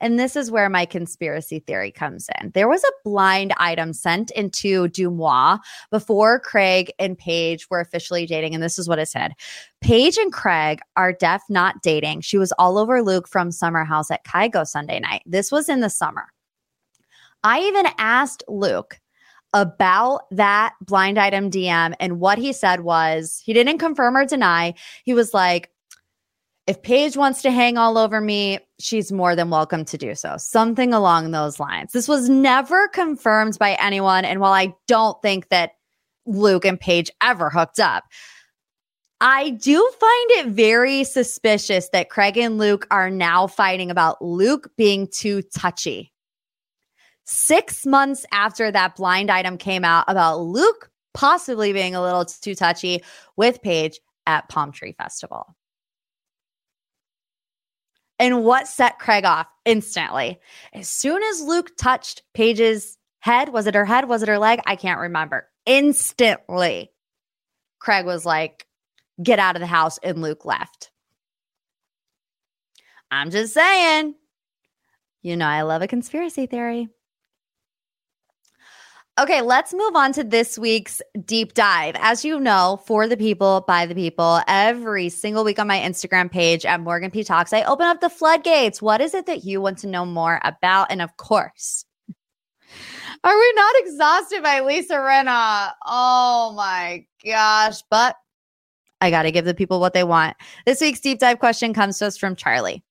And 0.00 0.18
this 0.18 0.36
is 0.36 0.50
where 0.50 0.68
my 0.68 0.84
conspiracy 0.84 1.60
theory 1.60 1.90
comes 1.90 2.28
in. 2.40 2.50
There 2.50 2.68
was 2.68 2.82
a 2.82 2.92
blind 3.04 3.52
item 3.58 3.92
sent 3.92 4.30
into 4.32 4.88
DeuxMoi 4.88 5.58
before 5.90 6.40
Craig 6.40 6.92
and 6.98 7.18
Paige 7.18 7.68
were 7.70 7.80
officially 7.80 8.26
dating. 8.26 8.54
And 8.54 8.62
this 8.62 8.78
is 8.78 8.88
what 8.88 8.98
it 8.98 9.08
said 9.08 9.34
Paige 9.80 10.16
and 10.16 10.32
Craig 10.32 10.80
are 10.96 11.12
deaf 11.12 11.42
not 11.48 11.82
dating. 11.82 12.22
She 12.22 12.38
was 12.38 12.52
all 12.58 12.78
over 12.78 13.02
Luke 13.02 13.28
from 13.28 13.52
Summer 13.52 13.84
House 13.84 14.10
at 14.10 14.24
Kygo 14.24 14.66
Sunday 14.66 15.00
night. 15.00 15.22
This 15.26 15.52
was 15.52 15.68
in 15.68 15.80
the 15.80 15.90
summer. 15.90 16.26
I 17.42 17.60
even 17.60 17.86
asked 17.98 18.42
Luke 18.48 19.00
about 19.52 20.22
that 20.30 20.74
blind 20.80 21.18
item 21.18 21.50
DM. 21.50 21.94
And 21.98 22.20
what 22.20 22.38
he 22.38 22.52
said 22.52 22.80
was 22.80 23.42
he 23.44 23.52
didn't 23.52 23.78
confirm 23.78 24.16
or 24.16 24.24
deny. 24.24 24.74
He 25.04 25.14
was 25.14 25.34
like, 25.34 25.70
if 26.66 26.82
Paige 26.82 27.16
wants 27.16 27.42
to 27.42 27.50
hang 27.50 27.76
all 27.76 27.98
over 27.98 28.20
me, 28.20 28.60
she's 28.80 29.12
more 29.12 29.36
than 29.36 29.50
welcome 29.50 29.84
to 29.86 29.98
do 29.98 30.14
so. 30.14 30.36
Something 30.38 30.92
along 30.92 31.30
those 31.30 31.60
lines. 31.60 31.92
This 31.92 32.08
was 32.08 32.28
never 32.28 32.88
confirmed 32.88 33.58
by 33.58 33.74
anyone. 33.74 34.24
And 34.24 34.40
while 34.40 34.52
I 34.52 34.74
don't 34.86 35.20
think 35.22 35.48
that 35.48 35.72
Luke 36.26 36.64
and 36.64 36.78
Paige 36.78 37.10
ever 37.22 37.50
hooked 37.50 37.80
up, 37.80 38.04
I 39.20 39.50
do 39.50 39.76
find 40.00 40.30
it 40.30 40.46
very 40.48 41.04
suspicious 41.04 41.90
that 41.90 42.08
Craig 42.08 42.38
and 42.38 42.56
Luke 42.56 42.86
are 42.90 43.10
now 43.10 43.46
fighting 43.46 43.90
about 43.90 44.22
Luke 44.22 44.70
being 44.76 45.08
too 45.08 45.42
touchy. 45.42 46.12
Six 47.24 47.84
months 47.84 48.24
after 48.32 48.72
that 48.72 48.96
blind 48.96 49.30
item 49.30 49.58
came 49.58 49.84
out 49.84 50.04
about 50.08 50.40
Luke 50.40 50.90
possibly 51.12 51.72
being 51.72 51.94
a 51.94 52.02
little 52.02 52.24
too 52.24 52.54
touchy 52.54 53.02
with 53.36 53.62
Paige 53.62 54.00
at 54.26 54.48
Palm 54.48 54.72
Tree 54.72 54.92
Festival. 54.92 55.54
And 58.20 58.44
what 58.44 58.68
set 58.68 58.98
Craig 58.98 59.24
off 59.24 59.46
instantly? 59.64 60.38
As 60.74 60.88
soon 60.88 61.22
as 61.22 61.40
Luke 61.40 61.72
touched 61.78 62.22
Paige's 62.34 62.98
head, 63.20 63.48
was 63.48 63.66
it 63.66 63.74
her 63.74 63.86
head? 63.86 64.08
Was 64.08 64.22
it 64.22 64.28
her 64.28 64.38
leg? 64.38 64.60
I 64.66 64.76
can't 64.76 65.00
remember. 65.00 65.48
Instantly, 65.64 66.92
Craig 67.78 68.04
was 68.04 68.26
like, 68.26 68.66
get 69.22 69.38
out 69.38 69.56
of 69.56 69.60
the 69.60 69.66
house. 69.66 69.98
And 70.02 70.20
Luke 70.20 70.44
left. 70.44 70.90
I'm 73.10 73.30
just 73.30 73.54
saying. 73.54 74.14
You 75.22 75.38
know, 75.38 75.46
I 75.46 75.62
love 75.62 75.80
a 75.80 75.88
conspiracy 75.88 76.44
theory. 76.44 76.90
Okay, 79.20 79.42
let's 79.42 79.74
move 79.74 79.94
on 79.96 80.14
to 80.14 80.24
this 80.24 80.58
week's 80.58 81.02
deep 81.26 81.52
dive. 81.52 81.94
As 81.98 82.24
you 82.24 82.40
know, 82.40 82.80
for 82.86 83.06
the 83.06 83.18
people, 83.18 83.62
by 83.68 83.84
the 83.84 83.94
people, 83.94 84.40
every 84.48 85.10
single 85.10 85.44
week 85.44 85.58
on 85.58 85.66
my 85.66 85.78
Instagram 85.78 86.30
page 86.30 86.64
at 86.64 86.80
Morgan 86.80 87.10
P 87.10 87.22
Talks, 87.22 87.52
I 87.52 87.62
open 87.64 87.84
up 87.84 88.00
the 88.00 88.08
floodgates. 88.08 88.80
What 88.80 89.02
is 89.02 89.12
it 89.12 89.26
that 89.26 89.44
you 89.44 89.60
want 89.60 89.76
to 89.80 89.88
know 89.88 90.06
more 90.06 90.40
about? 90.42 90.90
And 90.90 91.02
of 91.02 91.18
course, 91.18 91.84
are 93.22 93.38
we 93.38 93.52
not 93.56 93.74
exhausted 93.80 94.42
by 94.42 94.60
Lisa 94.60 94.94
Rinna? 94.94 95.72
Oh 95.84 96.54
my 96.56 97.04
gosh. 97.22 97.82
But 97.90 98.16
I 99.02 99.10
got 99.10 99.24
to 99.24 99.32
give 99.32 99.44
the 99.44 99.52
people 99.52 99.80
what 99.80 99.92
they 99.92 100.04
want. 100.04 100.34
This 100.64 100.80
week's 100.80 101.00
deep 101.00 101.18
dive 101.18 101.40
question 101.40 101.74
comes 101.74 101.98
to 101.98 102.06
us 102.06 102.16
from 102.16 102.36
Charlie. 102.36 102.82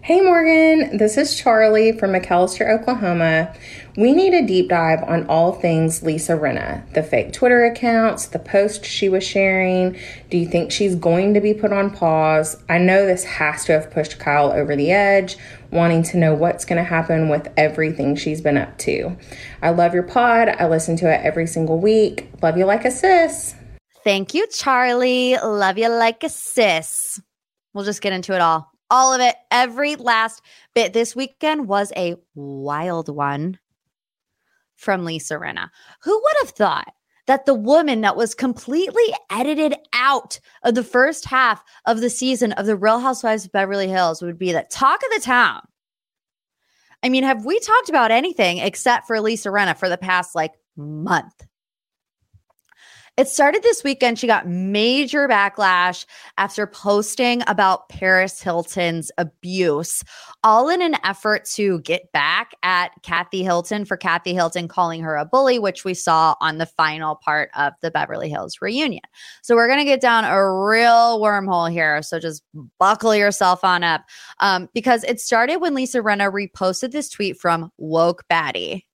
Hey 0.00 0.20
Morgan, 0.20 0.96
this 0.96 1.18
is 1.18 1.34
Charlie 1.34 1.92
from 1.92 2.12
McAlester, 2.12 2.70
Oklahoma. 2.70 3.52
We 3.96 4.12
need 4.12 4.32
a 4.32 4.46
deep 4.46 4.68
dive 4.68 5.02
on 5.02 5.26
all 5.26 5.52
things 5.52 6.02
Lisa 6.02 6.32
Rinna, 6.32 6.90
the 6.94 7.02
fake 7.02 7.32
Twitter 7.32 7.64
accounts, 7.64 8.26
the 8.26 8.38
post 8.38 8.86
she 8.86 9.08
was 9.08 9.26
sharing. 9.26 9.98
Do 10.30 10.38
you 10.38 10.46
think 10.46 10.70
she's 10.70 10.94
going 10.94 11.34
to 11.34 11.40
be 11.40 11.52
put 11.52 11.72
on 11.72 11.90
pause? 11.90 12.56
I 12.68 12.78
know 12.78 13.04
this 13.04 13.24
has 13.24 13.64
to 13.66 13.72
have 13.72 13.90
pushed 13.90 14.18
Kyle 14.18 14.52
over 14.52 14.76
the 14.76 14.92
edge, 14.92 15.36
wanting 15.72 16.04
to 16.04 16.16
know 16.16 16.32
what's 16.32 16.64
going 16.64 16.82
to 16.82 16.88
happen 16.88 17.28
with 17.28 17.52
everything 17.56 18.14
she's 18.14 18.40
been 18.40 18.56
up 18.56 18.78
to. 18.78 19.14
I 19.62 19.70
love 19.70 19.92
your 19.94 20.04
pod. 20.04 20.48
I 20.48 20.68
listen 20.68 20.96
to 20.98 21.12
it 21.12 21.20
every 21.22 21.48
single 21.48 21.80
week. 21.80 22.30
Love 22.40 22.56
you 22.56 22.64
like 22.64 22.84
a 22.84 22.90
sis. 22.90 23.56
Thank 24.04 24.32
you, 24.32 24.46
Charlie. 24.46 25.36
Love 25.36 25.76
you 25.76 25.88
like 25.88 26.22
a 26.24 26.30
sis. 26.30 27.20
We'll 27.74 27.84
just 27.84 28.00
get 28.00 28.14
into 28.14 28.34
it 28.34 28.40
all 28.40 28.72
all 28.90 29.12
of 29.12 29.20
it, 29.20 29.36
every 29.50 29.96
last 29.96 30.42
bit. 30.74 30.92
This 30.92 31.14
weekend 31.14 31.68
was 31.68 31.92
a 31.96 32.16
wild 32.34 33.08
one 33.08 33.58
from 34.76 35.04
Lisa 35.04 35.34
Rinna. 35.34 35.70
Who 36.02 36.14
would 36.14 36.34
have 36.40 36.50
thought 36.50 36.92
that 37.26 37.44
the 37.44 37.54
woman 37.54 38.00
that 38.00 38.16
was 38.16 38.34
completely 38.34 39.14
edited 39.30 39.76
out 39.92 40.40
of 40.62 40.74
the 40.74 40.82
first 40.82 41.26
half 41.26 41.62
of 41.84 42.00
the 42.00 42.08
season 42.08 42.52
of 42.52 42.64
The 42.64 42.76
Real 42.76 43.00
Housewives 43.00 43.44
of 43.44 43.52
Beverly 43.52 43.88
Hills 43.88 44.22
would 44.22 44.38
be 44.38 44.52
the 44.52 44.66
talk 44.70 45.00
of 45.02 45.10
the 45.14 45.20
town? 45.20 45.60
I 47.02 47.10
mean, 47.10 47.24
have 47.24 47.44
we 47.44 47.60
talked 47.60 47.90
about 47.90 48.10
anything 48.10 48.58
except 48.58 49.06
for 49.06 49.20
Lisa 49.20 49.50
Rinna 49.50 49.76
for 49.76 49.88
the 49.88 49.98
past 49.98 50.34
like 50.34 50.54
month? 50.76 51.46
It 53.18 53.26
started 53.26 53.64
this 53.64 53.82
weekend. 53.82 54.16
She 54.16 54.28
got 54.28 54.46
major 54.46 55.26
backlash 55.26 56.06
after 56.36 56.68
posting 56.68 57.42
about 57.48 57.88
Paris 57.88 58.40
Hilton's 58.40 59.10
abuse, 59.18 60.04
all 60.44 60.68
in 60.68 60.80
an 60.80 60.94
effort 61.02 61.44
to 61.56 61.80
get 61.80 62.12
back 62.12 62.52
at 62.62 62.92
Kathy 63.02 63.42
Hilton 63.42 63.84
for 63.84 63.96
Kathy 63.96 64.34
Hilton 64.34 64.68
calling 64.68 65.02
her 65.02 65.16
a 65.16 65.24
bully, 65.24 65.58
which 65.58 65.84
we 65.84 65.94
saw 65.94 66.36
on 66.40 66.58
the 66.58 66.66
final 66.66 67.16
part 67.16 67.50
of 67.56 67.72
the 67.82 67.90
Beverly 67.90 68.28
Hills 68.28 68.58
reunion. 68.62 69.02
So 69.42 69.56
we're 69.56 69.66
going 69.66 69.80
to 69.80 69.84
get 69.84 70.00
down 70.00 70.24
a 70.24 70.38
real 70.38 71.18
wormhole 71.20 71.72
here. 71.72 72.00
So 72.02 72.20
just 72.20 72.44
buckle 72.78 73.16
yourself 73.16 73.64
on 73.64 73.82
up 73.82 74.02
um, 74.38 74.68
because 74.74 75.02
it 75.02 75.20
started 75.20 75.56
when 75.56 75.74
Lisa 75.74 75.98
Rinna 75.98 76.30
reposted 76.32 76.92
this 76.92 77.08
tweet 77.08 77.36
from 77.36 77.72
Woke 77.78 78.22
Baddie 78.30 78.84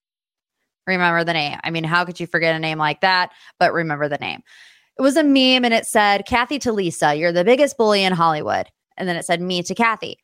remember 0.87 1.25
the 1.25 1.33
name. 1.33 1.59
I 1.65 1.71
mean, 1.71 1.85
how 1.85 2.05
could 2.05 2.21
you 2.21 2.27
forget 2.27 2.55
a 2.55 2.59
name 2.59 2.79
like 2.79 3.01
that? 3.01 3.33
But 3.59 3.73
remember 3.73 4.09
the 4.09 4.19
name. 4.19 4.43
it 4.99 5.03
was 5.03 5.17
a 5.17 5.25
meme 5.25 5.65
and 5.65 5.75
it 5.75 5.87
said, 5.87 6.27
Kathy 6.27 6.59
to 6.61 6.73
Lisa, 6.73 7.15
you're 7.15 7.33
the 7.33 7.45
biggest 7.45 7.77
bully 7.77 8.05
in 8.05 8.13
Hollywood. 8.13 8.69
And 8.97 9.09
then 9.09 9.17
it 9.17 9.25
said, 9.25 9.41
me 9.41 9.63
to 9.65 9.75
Kathy. 9.75 10.19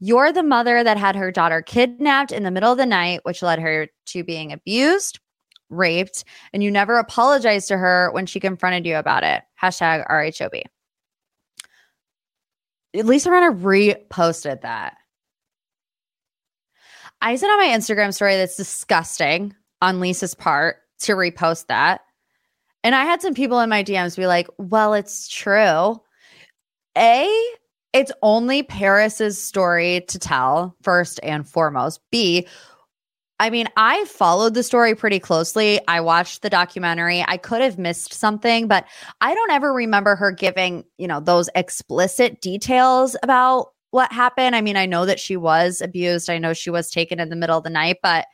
You're 0.00 0.32
the 0.32 0.42
mother 0.42 0.84
that 0.84 0.98
had 0.98 1.16
her 1.16 1.30
daughter 1.30 1.62
kidnapped 1.62 2.32
in 2.32 2.42
the 2.42 2.50
middle 2.50 2.72
of 2.72 2.78
the 2.78 2.84
night, 2.84 3.20
which 3.22 3.42
led 3.42 3.58
her 3.60 3.88
to 4.06 4.24
being 4.24 4.52
abused, 4.52 5.20
raped, 5.70 6.24
and 6.52 6.62
you 6.62 6.70
never 6.70 6.98
apologized 6.98 7.68
to 7.68 7.78
her 7.78 8.10
when 8.12 8.26
she 8.26 8.40
confronted 8.40 8.84
you 8.84 8.96
about 8.96 9.22
it. 9.22 9.42
Hashtag 9.62 10.06
RHOB. 10.08 10.62
Lisa 12.94 13.30
Rinna 13.30 13.58
reposted 13.58 14.60
that. 14.60 14.96
I 17.20 17.36
said 17.36 17.48
on 17.48 17.58
my 17.58 17.74
Instagram 17.74 18.12
story 18.12 18.36
that's 18.36 18.56
disgusting 18.56 19.54
on 19.82 20.00
Lisa's 20.00 20.34
part 20.34 20.76
to 21.00 21.12
repost 21.12 21.66
that. 21.66 22.02
And 22.82 22.94
I 22.94 23.04
had 23.04 23.22
some 23.22 23.34
people 23.34 23.60
in 23.60 23.70
my 23.70 23.82
DMs 23.82 24.16
be 24.16 24.26
like, 24.26 24.48
well, 24.58 24.94
it's 24.94 25.28
true. 25.28 26.00
A, 26.96 27.46
it's 27.92 28.12
only 28.22 28.62
Paris's 28.62 29.40
story 29.40 30.04
to 30.08 30.18
tell, 30.18 30.76
first 30.82 31.18
and 31.22 31.48
foremost. 31.48 32.00
B, 32.10 32.46
I 33.40 33.50
mean, 33.50 33.68
I 33.76 34.04
followed 34.04 34.54
the 34.54 34.62
story 34.62 34.94
pretty 34.94 35.18
closely. 35.18 35.80
I 35.88 36.00
watched 36.00 36.42
the 36.42 36.50
documentary. 36.50 37.24
I 37.26 37.36
could 37.36 37.62
have 37.62 37.78
missed 37.78 38.14
something, 38.14 38.68
but 38.68 38.84
I 39.20 39.34
don't 39.34 39.50
ever 39.50 39.72
remember 39.72 40.14
her 40.14 40.30
giving, 40.30 40.84
you 40.98 41.08
know, 41.08 41.20
those 41.20 41.48
explicit 41.54 42.40
details 42.40 43.16
about 43.22 43.72
what 43.90 44.12
happened. 44.12 44.54
I 44.54 44.60
mean, 44.60 44.76
I 44.76 44.86
know 44.86 45.04
that 45.06 45.20
she 45.20 45.36
was 45.36 45.80
abused. 45.80 46.30
I 46.30 46.38
know 46.38 46.52
she 46.52 46.70
was 46.70 46.90
taken 46.90 47.18
in 47.18 47.28
the 47.28 47.36
middle 47.36 47.58
of 47.58 47.64
the 47.64 47.70
night, 47.70 47.96
but 48.02 48.26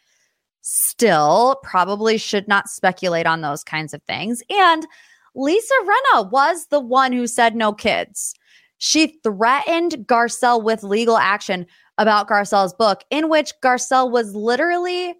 still 0.62 1.60
probably 1.62 2.18
should 2.18 2.46
not 2.48 2.68
speculate 2.68 3.26
on 3.26 3.40
those 3.40 3.64
kinds 3.64 3.94
of 3.94 4.02
things. 4.02 4.42
And 4.50 4.86
Lisa 5.34 5.74
Rinna 5.84 6.30
was 6.30 6.66
the 6.66 6.80
one 6.80 7.12
who 7.12 7.26
said 7.26 7.54
no 7.54 7.72
kids. 7.72 8.34
She 8.78 9.18
threatened 9.22 10.06
Garcelle 10.06 10.62
with 10.62 10.82
legal 10.82 11.16
action 11.18 11.66
about 11.98 12.28
Garcelle's 12.28 12.74
book, 12.74 13.04
in 13.10 13.28
which 13.28 13.52
Garcelle 13.62 14.10
was 14.10 14.34
literally 14.34 15.14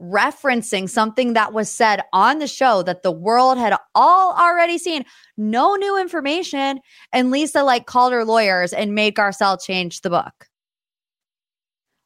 referencing 0.00 0.88
something 0.88 1.32
that 1.32 1.52
was 1.52 1.70
said 1.70 2.02
on 2.12 2.38
the 2.38 2.46
show 2.46 2.82
that 2.82 3.02
the 3.02 3.12
world 3.12 3.58
had 3.58 3.76
all 3.94 4.34
already 4.34 4.78
seen. 4.78 5.04
No 5.36 5.74
new 5.74 5.98
information. 5.98 6.80
And 7.12 7.30
Lisa 7.30 7.62
like 7.62 7.86
called 7.86 8.12
her 8.12 8.24
lawyers 8.24 8.72
and 8.72 8.94
made 8.94 9.14
Garcelle 9.14 9.62
change 9.62 10.02
the 10.02 10.10
book. 10.10 10.48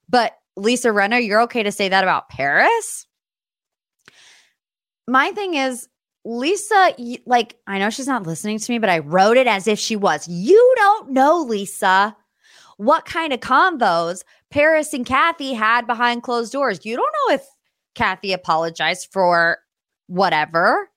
But 0.09 0.35
Lisa 0.61 0.89
Rinna, 0.89 1.25
you're 1.25 1.43
okay 1.43 1.63
to 1.63 1.73
say 1.73 1.89
that 1.89 2.05
about 2.05 2.29
Paris? 2.29 3.07
My 5.09 5.33
thing 5.33 5.55
is, 5.55 5.89
Lisa, 6.25 6.95
like, 7.27 7.57
I 7.67 7.79
know 7.79 7.91
she's 7.91 8.07
not 8.07 8.27
listening 8.27 8.59
to 8.59 8.73
me, 8.73 8.79
but 8.79 8.91
I 8.91 8.99
wrote 8.99 9.37
it 9.37 9.47
as 9.47 9.67
if 9.67 9.79
she 9.79 9.97
was. 9.97 10.29
You 10.29 10.75
don't 10.77 11.11
know, 11.11 11.41
Lisa, 11.41 12.15
what 12.77 13.07
kind 13.07 13.33
of 13.33 13.41
combos 13.41 14.23
Paris 14.51 14.93
and 14.93 15.07
Kathy 15.07 15.55
had 15.55 15.87
behind 15.87 16.23
closed 16.23 16.53
doors. 16.53 16.85
You 16.85 16.97
don't 16.97 17.15
know 17.29 17.35
if 17.35 17.47
Kathy 17.95 18.33
apologized 18.33 19.09
for 19.11 19.59
whatever. 20.07 20.91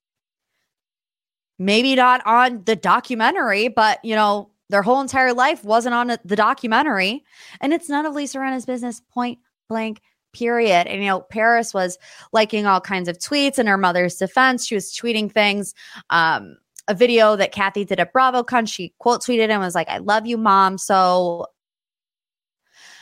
Maybe 1.58 1.96
not 1.96 2.25
on 2.25 2.63
the 2.65 2.75
documentary, 2.75 3.67
but, 3.70 4.03
you 4.03 4.15
know, 4.15 4.50
their 4.70 4.82
whole 4.82 5.01
entire 5.01 5.34
life 5.34 5.63
wasn't 5.63 5.96
on 5.96 6.08
the 6.08 6.36
documentary. 6.36 7.24
And 7.62 7.74
it's 7.74 7.89
none 7.89 8.05
of 8.05 8.15
Lisa 8.15 8.39
Rinna's 8.39 8.65
business, 8.65 9.01
point 9.13 9.39
blank 9.67 10.01
period. 10.34 10.88
And, 10.88 11.01
you 11.01 11.08
know, 11.08 11.22
Paris 11.22 11.74
was 11.74 11.98
liking 12.32 12.65
all 12.65 12.82
kinds 12.82 13.08
of 13.08 13.20
tweets 13.20 13.60
in 13.60 13.67
her 13.67 13.77
mother's 13.77 14.15
defense. 14.15 14.65
She 14.65 14.75
was 14.75 14.91
tweeting 14.91 15.32
things. 15.32 15.74
Um, 16.10 16.58
a 16.88 16.93
video 16.93 17.36
that 17.36 17.53
Kathy 17.53 17.86
did 17.86 18.00
at 18.00 18.12
BravoCon, 18.13 18.67
she 18.67 18.93
quote 18.98 19.22
tweeted 19.22 19.50
and 19.50 19.62
was 19.62 19.75
like, 19.75 19.89
I 19.89 20.00
love 20.00 20.25
you, 20.25 20.38
mom. 20.38 20.77
So, 20.77 21.46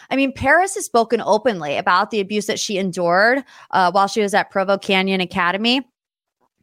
I 0.09 0.15
mean, 0.17 0.33
Paris 0.33 0.75
has 0.75 0.85
spoken 0.85 1.21
openly 1.21 1.77
about 1.77 2.11
the 2.11 2.19
abuse 2.19 2.45
that 2.47 2.59
she 2.59 2.77
endured 2.77 3.43
uh, 3.71 3.91
while 3.91 4.07
she 4.07 4.21
was 4.21 4.33
at 4.33 4.51
Provo 4.51 4.77
Canyon 4.77 5.21
Academy. 5.21 5.87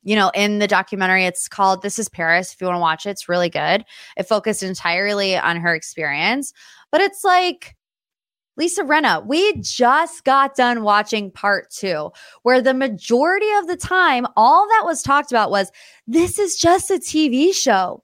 You 0.05 0.17
know, 0.17 0.31
in 0.35 0.59
the 0.59 0.69
documentary, 0.69 1.25
it's 1.25 1.49
called 1.49 1.83
This 1.83 1.99
is 1.99 2.09
Paris. 2.09 2.53
If 2.53 2.61
you 2.61 2.67
want 2.67 2.77
to 2.77 2.81
watch 2.81 3.07
it, 3.07 3.11
it's 3.11 3.29
really 3.29 3.49
good. 3.49 3.85
It 4.17 4.29
focused 4.29 4.63
entirely 4.63 5.37
on 5.37 5.57
her 5.57 5.75
experience, 5.75 6.53
but 6.93 7.01
it's 7.01 7.25
like, 7.25 7.75
Lisa 8.59 8.83
Rinna, 8.83 9.25
we 9.25 9.55
just 9.61 10.25
got 10.25 10.57
done 10.57 10.83
watching 10.83 11.31
part 11.31 11.71
two, 11.71 12.11
where 12.43 12.61
the 12.61 12.75
majority 12.75 13.51
of 13.53 13.69
the 13.69 13.77
time, 13.77 14.27
all 14.37 14.67
that 14.67 14.83
was 14.85 15.01
talked 15.01 15.31
about 15.31 15.53
was 15.53 15.71
this 16.09 16.41
is 16.41 16.57
just 16.57 16.91
a 16.91 16.95
TV 16.95 17.55
show. 17.55 18.03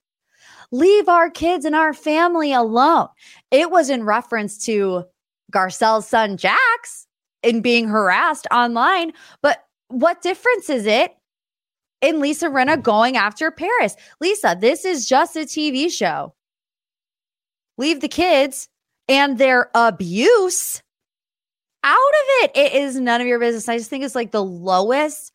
Leave 0.70 1.08
our 1.08 1.28
kids 1.28 1.64
and 1.64 1.74
our 1.74 1.92
family 1.92 2.52
alone. 2.52 3.08
It 3.50 3.72
was 3.72 3.90
in 3.90 4.04
reference 4.04 4.56
to 4.66 5.04
Garcelle's 5.52 6.06
son, 6.06 6.36
Jax, 6.36 7.08
in 7.42 7.60
being 7.60 7.88
harassed 7.88 8.46
online. 8.52 9.12
But 9.42 9.64
what 9.88 10.22
difference 10.22 10.70
is 10.70 10.86
it 10.86 11.16
in 12.00 12.20
Lisa 12.20 12.46
Rinna 12.46 12.80
going 12.80 13.16
after 13.16 13.50
Paris? 13.50 13.96
Lisa, 14.20 14.56
this 14.58 14.84
is 14.84 15.08
just 15.08 15.34
a 15.34 15.40
TV 15.40 15.90
show. 15.90 16.32
Leave 17.76 18.00
the 18.00 18.08
kids 18.08 18.68
and 19.08 19.38
their 19.38 19.70
abuse 19.74 20.82
out 21.82 21.94
of 21.94 22.44
it. 22.44 22.52
It 22.54 22.72
is 22.72 22.98
none 22.98 23.20
of 23.20 23.26
your 23.26 23.38
business. 23.38 23.68
I 23.68 23.76
just 23.76 23.90
think 23.90 24.04
it's 24.04 24.14
like 24.14 24.32
the 24.32 24.44
lowest 24.44 25.32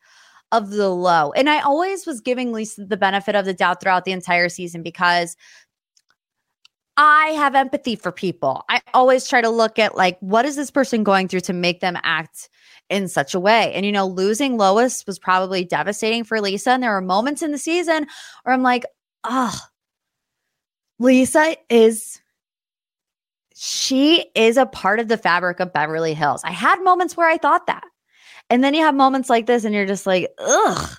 of 0.52 0.70
the 0.70 0.88
low. 0.88 1.32
And 1.32 1.48
I 1.48 1.60
always 1.60 2.06
was 2.06 2.20
giving 2.20 2.52
Lisa 2.52 2.84
the 2.84 2.96
benefit 2.96 3.36
of 3.36 3.44
the 3.44 3.54
doubt 3.54 3.80
throughout 3.80 4.04
the 4.04 4.12
entire 4.12 4.48
season 4.48 4.82
because 4.82 5.36
I 6.96 7.28
have 7.28 7.54
empathy 7.54 7.96
for 7.96 8.10
people. 8.10 8.64
I 8.68 8.82
always 8.92 9.28
try 9.28 9.40
to 9.40 9.48
look 9.48 9.78
at 9.78 9.96
like 9.96 10.18
what 10.20 10.44
is 10.44 10.56
this 10.56 10.70
person 10.70 11.04
going 11.04 11.28
through 11.28 11.40
to 11.40 11.52
make 11.52 11.80
them 11.80 11.96
act 12.02 12.50
in 12.90 13.08
such 13.08 13.32
a 13.32 13.40
way. 13.40 13.72
And 13.72 13.86
you 13.86 13.92
know, 13.92 14.06
losing 14.06 14.56
Lois 14.56 15.06
was 15.06 15.18
probably 15.18 15.64
devastating 15.64 16.24
for 16.24 16.40
Lisa 16.40 16.72
and 16.72 16.82
there 16.82 16.90
were 16.90 17.00
moments 17.00 17.42
in 17.42 17.52
the 17.52 17.58
season 17.58 18.06
where 18.42 18.52
I'm 18.52 18.62
like, 18.62 18.84
"Oh, 19.24 19.56
Lisa 20.98 21.56
is 21.70 22.20
she 23.62 24.24
is 24.34 24.56
a 24.56 24.64
part 24.64 25.00
of 25.00 25.08
the 25.08 25.18
fabric 25.18 25.60
of 25.60 25.70
Beverly 25.70 26.14
Hills. 26.14 26.42
I 26.44 26.50
had 26.50 26.82
moments 26.82 27.14
where 27.14 27.28
I 27.28 27.36
thought 27.36 27.66
that. 27.66 27.84
And 28.48 28.64
then 28.64 28.72
you 28.72 28.80
have 28.80 28.94
moments 28.94 29.28
like 29.28 29.44
this 29.44 29.64
and 29.64 29.74
you're 29.74 29.84
just 29.84 30.06
like, 30.06 30.30
ugh. 30.38 30.96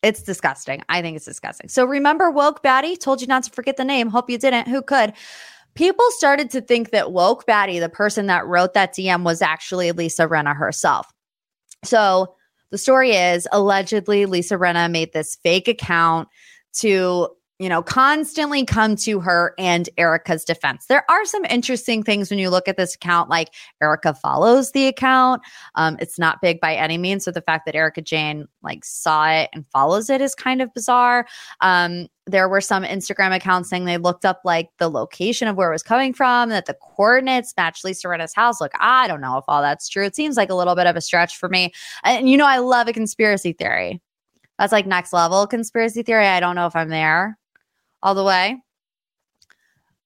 It's 0.00 0.22
disgusting. 0.22 0.84
I 0.88 1.02
think 1.02 1.16
it's 1.16 1.24
disgusting. 1.24 1.70
So 1.70 1.84
remember 1.84 2.30
woke 2.30 2.62
baddie? 2.62 2.96
Told 2.96 3.20
you 3.20 3.26
not 3.26 3.42
to 3.42 3.50
forget 3.50 3.76
the 3.76 3.84
name. 3.84 4.10
Hope 4.10 4.30
you 4.30 4.38
didn't. 4.38 4.68
Who 4.68 4.80
could? 4.80 5.12
People 5.74 6.04
started 6.10 6.50
to 6.50 6.60
think 6.60 6.92
that 6.92 7.10
woke 7.10 7.46
baddie, 7.46 7.80
the 7.80 7.88
person 7.88 8.26
that 8.26 8.46
wrote 8.46 8.74
that 8.74 8.94
DM, 8.94 9.24
was 9.24 9.42
actually 9.42 9.90
Lisa 9.90 10.28
Rinna 10.28 10.54
herself. 10.54 11.12
So 11.82 12.36
the 12.70 12.78
story 12.78 13.16
is 13.16 13.48
allegedly 13.50 14.26
Lisa 14.26 14.54
Rinna 14.54 14.88
made 14.88 15.12
this 15.12 15.36
fake 15.42 15.66
account 15.66 16.28
to 16.74 17.28
you 17.58 17.68
know, 17.68 17.82
constantly 17.82 18.64
come 18.64 18.94
to 18.94 19.18
her 19.18 19.52
and 19.58 19.88
Erika's 19.98 20.44
defense. 20.44 20.86
There 20.86 21.04
are 21.10 21.24
some 21.24 21.44
interesting 21.46 22.04
things 22.04 22.30
when 22.30 22.38
you 22.38 22.50
look 22.50 22.68
at 22.68 22.76
this 22.76 22.94
account, 22.94 23.28
like 23.28 23.52
Erika 23.82 24.14
follows 24.14 24.70
the 24.70 24.86
account. 24.86 25.42
Um, 25.74 25.96
it's 26.00 26.20
not 26.20 26.40
big 26.40 26.60
by 26.60 26.76
any 26.76 26.98
means. 26.98 27.24
So 27.24 27.32
the 27.32 27.40
fact 27.40 27.66
that 27.66 27.74
Erika 27.74 28.00
Jayne 28.00 28.46
like 28.62 28.84
saw 28.84 29.28
it 29.28 29.50
and 29.52 29.66
follows 29.66 30.08
it 30.08 30.20
is 30.20 30.36
kind 30.36 30.62
of 30.62 30.72
bizarre. 30.72 31.26
Um, 31.60 32.06
there 32.28 32.48
were 32.48 32.60
some 32.60 32.84
Instagram 32.84 33.34
accounts 33.34 33.70
saying 33.70 33.86
they 33.86 33.98
looked 33.98 34.24
up 34.24 34.40
like 34.44 34.68
the 34.78 34.88
location 34.88 35.48
of 35.48 35.56
where 35.56 35.70
it 35.70 35.74
was 35.74 35.82
coming 35.82 36.12
from, 36.12 36.50
that 36.50 36.66
the 36.66 36.74
coordinates 36.74 37.54
matched 37.56 37.84
Lisa 37.84 38.06
Rinna's 38.06 38.34
house. 38.34 38.60
Look, 38.60 38.72
I 38.78 39.08
don't 39.08 39.20
know 39.20 39.36
if 39.36 39.44
all 39.48 39.62
that's 39.62 39.88
true. 39.88 40.04
It 40.04 40.14
seems 40.14 40.36
like 40.36 40.50
a 40.50 40.54
little 40.54 40.76
bit 40.76 40.86
of 40.86 40.94
a 40.94 41.00
stretch 41.00 41.36
for 41.36 41.48
me. 41.48 41.72
And 42.04 42.28
you 42.28 42.36
know, 42.36 42.46
I 42.46 42.58
love 42.58 42.86
a 42.86 42.92
conspiracy 42.92 43.52
theory. 43.52 44.00
That's 44.60 44.72
like 44.72 44.86
next 44.86 45.12
level 45.12 45.46
conspiracy 45.46 46.02
theory. 46.02 46.26
I 46.26 46.38
don't 46.38 46.54
know 46.54 46.66
if 46.66 46.76
I'm 46.76 46.88
there 46.88 47.36
all 48.02 48.14
the 48.14 48.24
way. 48.24 48.56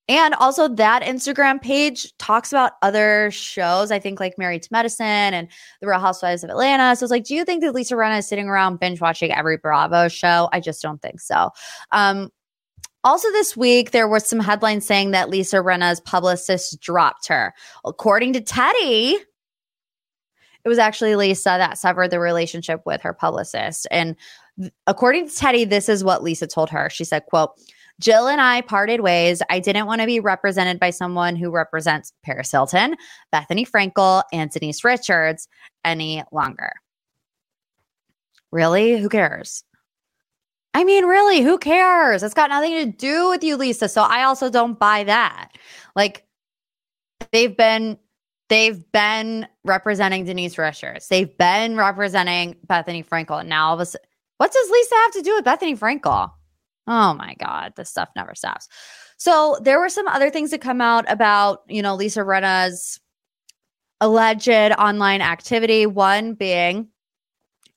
And 0.09 0.35
also, 0.35 0.69
that 0.69 1.03
Instagram 1.03 1.63
page 1.63 2.13
talks 2.19 2.53
about 2.53 2.73
other 2.83 3.31
shows. 3.31 3.93
I 3.93 3.99
think 3.99 4.19
like 4.19 4.37
Married 4.37 4.63
to 4.65 4.69
Medicine 4.73 5.07
and 5.07 5.49
The 5.81 5.87
Real 5.87 6.01
Housewives 6.01 6.43
of 6.43 6.51
Atlanta. 6.51 6.97
So 6.97 7.05
it's 7.05 7.11
like, 7.11 7.25
do 7.25 7.35
you 7.35 7.45
think 7.45 7.63
that 7.63 7.73
Lisa 7.73 7.95
Rinna 7.95 8.19
is 8.19 8.27
sitting 8.27 8.49
around 8.49 8.81
binge 8.81 9.01
watching 9.01 9.33
every 9.33 9.57
Bravo 9.57 10.09
show? 10.09 10.49
I 10.53 10.61
just 10.61 10.83
don't 10.83 11.01
think 11.01 11.21
so. 11.21 11.51
Um, 11.93 12.31
also, 13.05 13.31
this 13.31 13.57
week, 13.57 13.93
there 13.93 14.09
was 14.09 14.27
some 14.27 14.41
headlines 14.41 14.85
saying 14.85 15.13
that 15.13 15.31
Lisa 15.31 15.59
Rinna's 15.59 16.01
publicist 16.01 16.81
dropped 16.81 17.29
her. 17.29 17.55
According 17.85 18.33
to 18.35 18.41
Teddy, 18.41 19.19
it 20.65 20.69
was 20.69 20.79
actually 20.79 21.17
Lisa 21.17 21.57
that 21.59 21.79
severed 21.79 22.11
the 22.11 22.21
relationship 22.21 22.83
with 22.85 23.01
her 23.03 23.13
publicist. 23.13 23.87
And 23.91 24.17
according 24.87 25.29
to 25.29 25.35
Teddy, 25.35 25.65
this 25.65 25.89
is 25.89 26.05
what 26.05 26.23
Lisa 26.23 26.47
told 26.47 26.71
her. 26.71 26.91
She 26.91 27.05
said, 27.05 27.25
quote, 27.27 27.51
Jill 28.03 28.27
and 28.27 28.41
I 28.41 28.61
parted 28.63 29.01
ways. 29.01 29.43
I 29.49 29.61
didn't 29.61 29.87
want 29.87 30.01
to 30.01 30.07
be 30.07 30.19
represented 30.19 30.81
by 30.81 30.91
someone 30.91 31.37
who 31.37 31.51
represents 31.51 32.13
Paris 32.25 32.51
Hilton, 32.51 32.97
Bethenny 33.33 33.67
Frankel, 33.69 34.25
and 34.33 34.51
Denise 34.51 34.83
Richards 34.83 35.47
any 35.85 36.25
longer. 36.33 36.73
Really? 38.51 38.99
Who 38.99 39.09
cares? 39.09 39.63
I 40.75 40.85
mean, 40.85 41.05
really, 41.05 41.43
who 41.43 41.59
cares? 41.59 42.23
It's 42.23 42.35
got 42.35 42.51
nothing 42.51 42.73
to 42.73 42.87
do 42.87 43.29
with 43.29 43.45
you, 43.45 43.57
Lisa. 43.57 43.89
So 43.89 44.03
I 44.03 44.25
also 44.25 44.51
don't 44.51 44.79
buy 44.79 45.05
that. 45.05 45.53
Like 45.95 46.27
they've 47.31 47.57
been 47.57 47.99
they've 48.49 48.91
been 48.91 49.47
representing 49.65 50.25
Denise 50.25 50.59
Richards. 50.59 51.07
They've 51.09 51.37
been 51.39 51.77
representing 51.77 52.57
Bethenny 52.67 53.07
Frankel. 53.07 53.41
And 53.41 53.49
now 53.49 53.69
all 53.69 53.75
of 53.75 53.81
a 53.81 53.87
sudden, 53.87 54.07
what 54.39 54.53
does 54.53 54.71
Lisa 54.71 54.95
have 54.97 55.13
to 55.13 55.23
do 55.23 55.35
with 55.37 55.45
Bethenny 55.45 55.79
Frankel? 55.79 56.33
Oh 56.87 57.15
my 57.15 57.35
God, 57.39 57.75
this 57.77 57.91
stuff 57.91 58.09
never 58.17 58.35
stops. 58.35 58.69
So 59.17 59.57
there 59.63 59.79
were 59.79 59.89
some 59.89 60.09
other 60.09 60.31
things 60.31 60.51
that 60.51 60.61
come 60.61 60.81
out 60.81 61.05
about, 61.11 61.61
you 61.69 61.81
know, 61.81 61.95
Lisa 61.95 62.25
Rinna's 62.25 62.99
alleged 64.01 64.49
online 64.49 65.21
activity. 65.21 65.87
One 65.87 66.35
being 66.35 66.89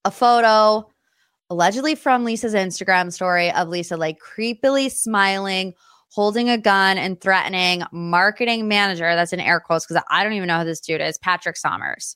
a 0.03 0.11
photo 0.11 0.89
allegedly 1.51 1.93
from 1.93 2.23
Lisa's 2.23 2.55
Instagram 2.55 3.13
story 3.13 3.51
of 3.51 3.67
Lisa 3.67 3.95
like 3.95 4.17
creepily 4.19 4.91
smiling, 4.91 5.73
holding 6.09 6.49
a 6.49 6.57
gun, 6.57 6.97
and 6.97 7.21
threatening 7.21 7.83
marketing 7.91 8.67
manager. 8.67 9.13
That's 9.15 9.33
in 9.33 9.39
air 9.39 9.59
quotes 9.59 9.85
because 9.85 10.03
I 10.09 10.23
don't 10.23 10.33
even 10.33 10.47
know 10.47 10.59
who 10.59 10.65
this 10.65 10.79
dude 10.79 11.01
is, 11.01 11.19
Patrick 11.19 11.57
Sommers. 11.57 12.15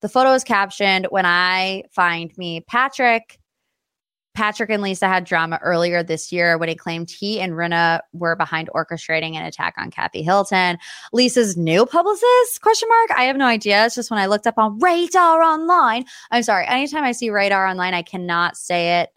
The 0.00 0.08
photo 0.08 0.32
is 0.32 0.42
captioned 0.42 1.06
When 1.10 1.24
I 1.26 1.84
find 1.92 2.36
me 2.36 2.60
Patrick, 2.62 3.38
Patrick 4.34 4.70
and 4.70 4.82
Lisa 4.82 5.06
had 5.06 5.24
drama 5.24 5.60
earlier 5.62 6.02
this 6.02 6.32
year 6.32 6.58
when 6.58 6.68
he 6.68 6.74
claimed 6.74 7.10
he 7.10 7.40
and 7.40 7.52
Rinna 7.52 8.00
were 8.12 8.34
behind 8.34 8.68
orchestrating 8.74 9.34
an 9.34 9.44
attack 9.44 9.74
on 9.78 9.90
Kathy 9.90 10.22
Hilton. 10.22 10.78
Lisa's 11.12 11.56
new 11.56 11.86
publicist? 11.86 12.60
Question 12.60 12.88
mark. 12.88 13.18
I 13.18 13.24
have 13.24 13.36
no 13.36 13.46
idea. 13.46 13.86
It's 13.86 13.94
just 13.94 14.10
when 14.10 14.20
I 14.20 14.26
looked 14.26 14.46
up 14.46 14.58
on 14.58 14.78
Radar 14.80 15.42
Online. 15.42 16.04
I'm 16.30 16.42
sorry. 16.42 16.66
Anytime 16.66 17.04
I 17.04 17.12
see 17.12 17.30
Radar 17.30 17.66
Online, 17.66 17.94
I 17.94 18.02
cannot 18.02 18.56
say 18.56 19.00
it 19.00 19.10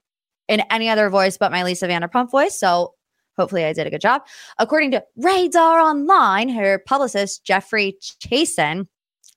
in 0.48 0.62
any 0.70 0.88
other 0.88 1.10
voice 1.10 1.38
but 1.38 1.52
my 1.52 1.64
Lisa 1.64 1.88
Vanderpump 1.88 2.30
voice. 2.32 2.58
So 2.60 2.94
hopefully 3.38 3.66
I 3.66 3.74
did 3.74 3.88
a 3.88 3.90
good 3.90 4.02
job. 4.02 4.22
According 4.60 4.92
to 4.92 5.04
Radar 5.16 5.80
Online, 5.80 6.50
her 6.50 6.80
publicist 6.86 7.44
Jeffrey 7.44 7.98
Chason 8.02 8.88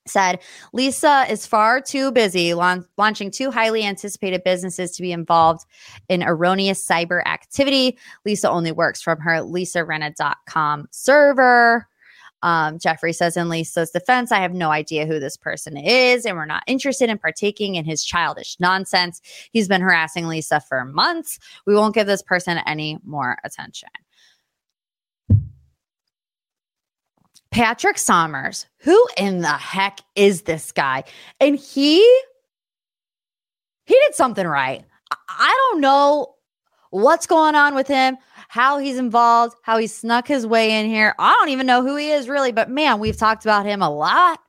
said 0.07 0.39
Lisa 0.73 1.25
is 1.29 1.45
far 1.45 1.81
too 1.81 2.11
busy 2.11 2.53
launch- 2.53 2.85
launching 2.97 3.31
two 3.31 3.51
highly 3.51 3.83
anticipated 3.83 4.43
businesses 4.43 4.91
to 4.91 5.01
be 5.01 5.11
involved 5.11 5.65
in 6.09 6.23
erroneous 6.23 6.85
cyber 6.85 7.25
activity. 7.25 7.97
Lisa 8.25 8.49
only 8.49 8.71
works 8.71 9.01
from 9.01 9.19
her 9.19 9.41
lisarinna.com 9.41 10.87
server. 10.91 11.87
Um, 12.43 12.79
Jeffrey 12.79 13.13
says 13.13 13.37
in 13.37 13.49
Lisa's 13.49 13.91
defense, 13.91 14.31
I 14.31 14.39
have 14.39 14.53
no 14.53 14.71
idea 14.71 15.05
who 15.05 15.19
this 15.19 15.37
person 15.37 15.77
is, 15.77 16.25
and 16.25 16.35
we're 16.35 16.45
not 16.45 16.63
interested 16.65 17.09
in 17.09 17.19
partaking 17.19 17.75
in 17.75 17.85
his 17.85 18.03
childish 18.03 18.59
nonsense. 18.59 19.21
He's 19.51 19.67
been 19.67 19.81
harassing 19.81 20.27
Lisa 20.27 20.59
for 20.59 20.83
months. 20.85 21.37
We 21.67 21.75
won't 21.75 21.93
give 21.93 22.07
this 22.07 22.23
person 22.23 22.59
any 22.65 22.97
more 23.03 23.37
attention. 23.43 23.89
Patrick 27.51 27.97
Sommers, 27.97 28.65
who 28.79 29.05
in 29.17 29.41
the 29.41 29.47
heck 29.47 29.99
is 30.15 30.43
this 30.43 30.71
guy? 30.71 31.03
And 31.39 31.57
he 31.57 31.99
he 33.85 33.93
did 33.93 34.15
something 34.15 34.47
right. 34.47 34.85
I 35.27 35.69
don't 35.71 35.81
know 35.81 36.35
what's 36.91 37.27
going 37.27 37.55
on 37.55 37.75
with 37.75 37.87
him, 37.87 38.17
how 38.47 38.77
he's 38.77 38.97
involved, 38.97 39.55
how 39.63 39.77
he 39.77 39.87
snuck 39.87 40.27
his 40.27 40.47
way 40.47 40.79
in 40.79 40.87
here. 40.87 41.13
I 41.19 41.31
don't 41.39 41.49
even 41.49 41.67
know 41.67 41.81
who 41.81 41.97
he 41.97 42.11
is 42.11 42.29
really, 42.29 42.53
but 42.53 42.69
man, 42.69 42.99
we've 42.99 43.17
talked 43.17 43.43
about 43.43 43.65
him 43.65 43.81
a 43.81 43.89
lot 43.89 44.39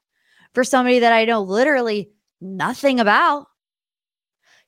for 0.55 0.63
somebody 0.63 1.01
that 1.01 1.13
I 1.13 1.25
know 1.25 1.43
literally 1.43 2.11
nothing 2.41 3.01
about. 3.01 3.47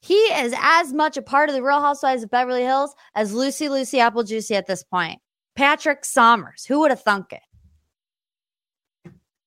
He 0.01 0.15
is 0.15 0.55
as 0.59 0.93
much 0.93 1.17
a 1.17 1.23
part 1.23 1.49
of 1.49 1.55
the 1.55 1.63
Real 1.63 1.81
Housewives 1.81 2.25
of 2.25 2.31
Beverly 2.31 2.63
Hills 2.63 2.95
as 3.15 3.33
Lucy 3.33 3.69
Lucy 3.69 4.01
Apple 4.01 4.23
Juicy 4.23 4.55
at 4.55 4.67
this 4.67 4.83
point. 4.83 5.21
Patrick 5.57 6.03
Sommers, 6.03 6.67
who 6.67 6.81
would 6.81 6.91
have 6.91 7.03
thunk 7.03 7.33
it? 7.33 7.41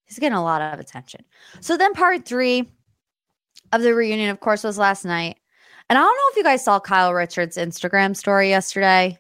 He's 0.08 0.20
getting 0.20 0.38
a 0.38 0.44
lot 0.44 0.62
of 0.62 0.80
attention. 0.80 1.24
So 1.60 1.78
then 1.78 1.94
part 1.94 2.26
three 2.26 2.72
of 3.72 3.82
the 3.82 3.94
reunion, 3.94 4.30
of 4.30 4.40
course, 4.40 4.64
was 4.64 4.78
last 4.78 5.06
night. 5.06 5.38
And 5.90 5.98
I 5.98 6.02
don't 6.02 6.16
know 6.16 6.32
if 6.32 6.38
you 6.38 6.44
guys 6.44 6.64
saw 6.64 6.80
Kyle 6.80 7.14
Richards' 7.14 7.58
Instagram 7.58 8.16
story 8.16 8.50
yesterday. 8.50 9.18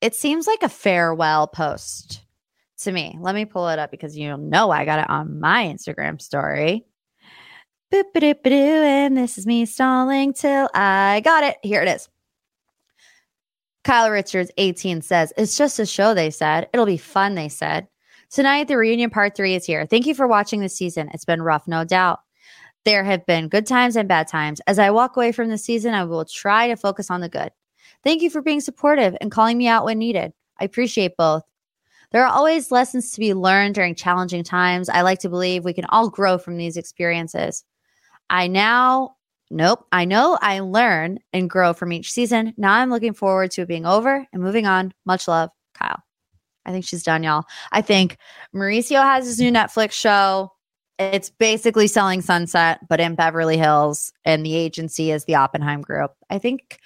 It 0.00 0.14
seems 0.14 0.46
like 0.46 0.62
a 0.62 0.68
farewell 0.68 1.46
post 1.46 2.22
to 2.78 2.92
me. 2.92 3.16
Let 3.20 3.34
me 3.34 3.44
pull 3.44 3.68
it 3.68 3.78
up 3.78 3.90
because 3.90 4.16
you 4.16 4.36
know 4.36 4.70
I 4.70 4.84
got 4.84 5.00
it 5.00 5.10
on 5.10 5.40
my 5.40 5.64
Instagram 5.64 6.20
story. 6.20 6.84
And 7.92 9.16
this 9.16 9.38
is 9.38 9.46
me 9.46 9.64
stalling 9.64 10.34
till 10.34 10.68
I 10.74 11.20
got 11.24 11.44
it. 11.44 11.56
Here 11.62 11.82
it 11.82 11.88
is. 11.88 12.08
Kyle 13.84 14.10
Richards, 14.10 14.50
18, 14.58 15.02
says, 15.02 15.32
It's 15.36 15.56
just 15.56 15.78
a 15.78 15.86
show, 15.86 16.12
they 16.12 16.30
said. 16.30 16.68
It'll 16.72 16.86
be 16.86 16.96
fun, 16.96 17.36
they 17.36 17.48
said. 17.48 17.86
Tonight, 18.30 18.68
the 18.68 18.76
reunion 18.76 19.10
part 19.10 19.36
three 19.36 19.54
is 19.54 19.64
here. 19.64 19.86
Thank 19.86 20.06
you 20.06 20.14
for 20.14 20.26
watching 20.26 20.60
this 20.60 20.76
season. 20.76 21.10
It's 21.14 21.24
been 21.24 21.42
rough, 21.42 21.68
no 21.68 21.84
doubt. 21.84 22.20
There 22.84 23.04
have 23.04 23.24
been 23.26 23.48
good 23.48 23.66
times 23.66 23.96
and 23.96 24.08
bad 24.08 24.28
times. 24.28 24.60
As 24.66 24.78
I 24.78 24.90
walk 24.90 25.16
away 25.16 25.32
from 25.32 25.48
the 25.48 25.58
season, 25.58 25.94
I 25.94 26.04
will 26.04 26.24
try 26.24 26.68
to 26.68 26.76
focus 26.76 27.10
on 27.10 27.20
the 27.20 27.28
good. 27.28 27.50
Thank 28.04 28.22
you 28.22 28.30
for 28.30 28.42
being 28.42 28.60
supportive 28.60 29.16
and 29.20 29.30
calling 29.30 29.58
me 29.58 29.68
out 29.68 29.84
when 29.84 29.98
needed. 29.98 30.32
I 30.60 30.64
appreciate 30.64 31.16
both. 31.16 31.42
There 32.12 32.24
are 32.24 32.32
always 32.32 32.70
lessons 32.70 33.10
to 33.12 33.20
be 33.20 33.34
learned 33.34 33.74
during 33.74 33.94
challenging 33.94 34.44
times. 34.44 34.88
I 34.88 35.02
like 35.02 35.18
to 35.20 35.28
believe 35.28 35.64
we 35.64 35.72
can 35.72 35.86
all 35.86 36.08
grow 36.08 36.38
from 36.38 36.56
these 36.56 36.76
experiences. 36.76 37.64
I 38.30 38.46
now, 38.46 39.16
nope, 39.50 39.84
I 39.92 40.04
know 40.04 40.38
I 40.40 40.60
learn 40.60 41.18
and 41.32 41.50
grow 41.50 41.72
from 41.72 41.92
each 41.92 42.12
season. 42.12 42.54
Now 42.56 42.74
I'm 42.74 42.90
looking 42.90 43.14
forward 43.14 43.50
to 43.52 43.62
it 43.62 43.68
being 43.68 43.86
over 43.86 44.26
and 44.32 44.42
moving 44.42 44.66
on. 44.66 44.94
Much 45.04 45.26
love. 45.28 45.50
I 46.66 46.72
think 46.72 46.84
she's 46.84 47.04
done, 47.04 47.22
y'all. 47.22 47.44
I 47.72 47.80
think 47.80 48.18
Mauricio 48.54 49.02
has 49.02 49.24
his 49.24 49.38
new 49.38 49.50
Netflix 49.50 49.92
show. 49.92 50.52
It's 50.98 51.30
basically 51.30 51.86
selling 51.86 52.22
Sunset, 52.22 52.80
but 52.88 53.00
in 53.00 53.14
Beverly 53.14 53.56
Hills, 53.58 54.12
and 54.24 54.44
the 54.44 54.54
agency 54.54 55.10
is 55.12 55.26
the 55.26 55.34
Oppenheim 55.34 55.82
Group. 55.82 56.12
I 56.30 56.38
think, 56.38 56.78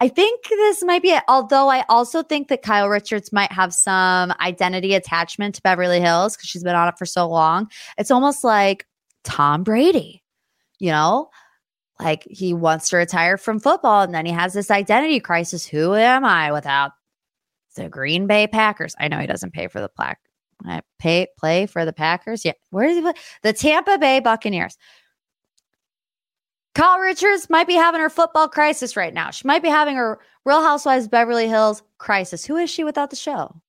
I 0.00 0.08
think 0.08 0.48
this 0.48 0.82
might 0.82 1.02
be 1.02 1.10
it. 1.10 1.22
Although 1.28 1.68
I 1.68 1.84
also 1.88 2.22
think 2.22 2.48
that 2.48 2.62
Kyle 2.62 2.88
Richards 2.88 3.30
might 3.30 3.52
have 3.52 3.74
some 3.74 4.32
identity 4.40 4.94
attachment 4.94 5.54
to 5.56 5.62
Beverly 5.62 6.00
Hills 6.00 6.34
because 6.34 6.48
she's 6.48 6.64
been 6.64 6.74
on 6.74 6.88
it 6.88 6.98
for 6.98 7.06
so 7.06 7.28
long. 7.28 7.70
It's 7.98 8.10
almost 8.10 8.42
like 8.42 8.86
Tom 9.24 9.64
Brady, 9.64 10.24
you 10.78 10.90
know, 10.90 11.28
like 12.00 12.26
he 12.30 12.54
wants 12.54 12.88
to 12.88 12.96
retire 12.96 13.36
from 13.36 13.60
football, 13.60 14.00
and 14.00 14.14
then 14.14 14.24
he 14.24 14.32
has 14.32 14.54
this 14.54 14.70
identity 14.70 15.20
crisis. 15.20 15.66
Who 15.66 15.94
am 15.94 16.24
I 16.24 16.52
without 16.52 16.92
the 17.78 17.88
Green 17.88 18.26
Bay 18.26 18.46
Packers. 18.46 18.94
I 18.98 19.08
know 19.08 19.18
he 19.18 19.26
doesn't 19.26 19.52
pay 19.52 19.68
for 19.68 19.80
the 19.80 19.88
plaque. 19.88 20.20
I 20.64 20.82
pay 20.98 21.28
play 21.38 21.66
for 21.66 21.84
the 21.84 21.92
Packers. 21.92 22.44
Yeah, 22.44 22.52
where 22.70 22.88
is 22.88 22.96
he? 22.96 23.12
The 23.42 23.52
Tampa 23.52 23.98
Bay 23.98 24.20
Buccaneers. 24.20 24.76
Kyle 26.74 26.98
Richards 26.98 27.50
might 27.50 27.66
be 27.66 27.74
having 27.74 28.00
her 28.00 28.10
football 28.10 28.48
crisis 28.48 28.96
right 28.96 29.12
now. 29.12 29.30
She 29.30 29.46
might 29.46 29.62
be 29.62 29.68
having 29.68 29.96
her 29.96 30.20
Real 30.44 30.62
Housewives 30.62 31.08
Beverly 31.08 31.48
Hills 31.48 31.82
crisis. 31.98 32.44
Who 32.44 32.56
is 32.56 32.70
she 32.70 32.84
without 32.84 33.10
the 33.10 33.16
show? 33.16 33.60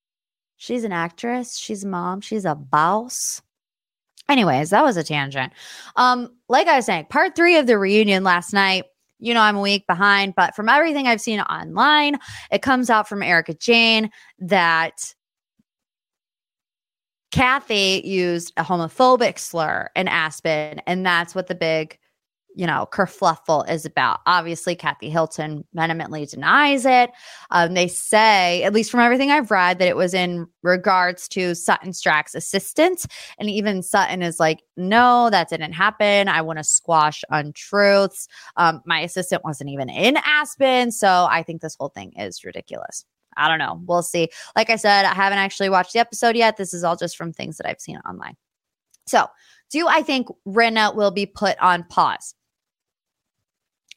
She's 0.57 0.83
an 0.83 0.91
actress. 0.91 1.57
She's 1.57 1.83
a 1.83 1.87
mom. 1.87 2.21
She's 2.21 2.45
a 2.45 2.53
boss. 2.53 3.41
Anyways, 4.27 4.69
that 4.69 4.83
was 4.83 4.95
a 4.95 5.03
tangent. 5.03 5.53
Um, 5.95 6.35
like 6.49 6.67
I 6.67 6.75
was 6.75 6.85
saying, 6.85 7.05
part 7.09 7.35
three 7.35 7.57
of 7.57 7.65
the 7.65 7.79
reunion 7.79 8.23
last 8.23 8.53
night 8.53 8.85
you 9.19 9.33
know, 9.33 9.41
I'm 9.41 9.57
a 9.57 9.61
week 9.61 9.85
behind, 9.85 10.33
but 10.35 10.55
from 10.55 10.69
everything 10.69 11.07
I've 11.07 11.21
seen 11.21 11.41
online, 11.41 12.17
it 12.51 12.61
comes 12.61 12.89
out 12.89 13.07
from 13.07 13.21
Erika 13.21 13.53
Jayne 13.53 14.09
that 14.39 15.13
Kathy 17.31 18.01
used 18.03 18.53
a 18.57 18.63
homophobic 18.63 19.37
slur 19.37 19.89
in 19.95 20.07
Aspen, 20.07 20.81
and 20.87 21.05
that's 21.05 21.35
what 21.35 21.47
the 21.47 21.55
big 21.55 21.99
you 22.59 22.67
know, 22.67 22.85
kerfluffle 22.91 23.69
is 23.69 23.85
about. 23.85 24.19
Obviously, 24.25 24.75
Kathy 24.75 25.09
Hilton 25.09 25.63
vehemently 25.73 26.25
denies 26.25 26.85
it. 26.85 27.09
Um, 27.51 27.73
they 27.73 27.87
say, 27.87 28.63
at 28.63 28.73
least 28.73 28.91
from 28.91 28.99
everything 28.99 29.31
I've 29.31 29.49
read, 29.49 29.79
that 29.79 29.87
it 29.87 29.95
was 29.95 30.13
in 30.13 30.45
regards 30.61 31.29
to 31.29 31.55
Sutton 31.55 31.93
Stracke's 31.93 32.35
assistant. 32.35 33.05
And 33.37 33.49
even 33.49 33.81
Sutton 33.81 34.21
is 34.21 34.41
like, 34.41 34.61
no, 34.75 35.29
that 35.29 35.47
didn't 35.47 35.71
happen. 35.71 36.27
I 36.27 36.41
want 36.41 36.59
to 36.59 36.65
squash 36.65 37.23
untruths. 37.29 38.27
Um, 38.57 38.81
my 38.85 38.99
assistant 38.99 39.45
wasn't 39.45 39.69
even 39.69 39.89
in 39.89 40.17
Aspen. 40.17 40.91
So 40.91 41.29
I 41.31 41.43
think 41.43 41.61
this 41.61 41.77
whole 41.79 41.93
thing 41.95 42.11
is 42.17 42.43
ridiculous. 42.43 43.05
I 43.37 43.47
don't 43.47 43.59
know. 43.59 43.81
We'll 43.85 44.03
see. 44.03 44.27
Like 44.57 44.69
I 44.69 44.75
said, 44.75 45.05
I 45.05 45.13
haven't 45.13 45.39
actually 45.39 45.69
watched 45.69 45.93
the 45.93 45.99
episode 45.99 46.35
yet. 46.35 46.57
This 46.57 46.73
is 46.73 46.83
all 46.83 46.97
just 46.97 47.15
from 47.15 47.31
things 47.31 47.55
that 47.55 47.69
I've 47.69 47.79
seen 47.79 48.01
online. 48.05 48.35
So, 49.07 49.27
do 49.71 49.87
I 49.87 50.01
think 50.01 50.27
Rinna 50.45 50.93
will 50.93 51.11
be 51.11 51.25
put 51.25 51.57
on 51.59 51.85
pause? 51.85 52.35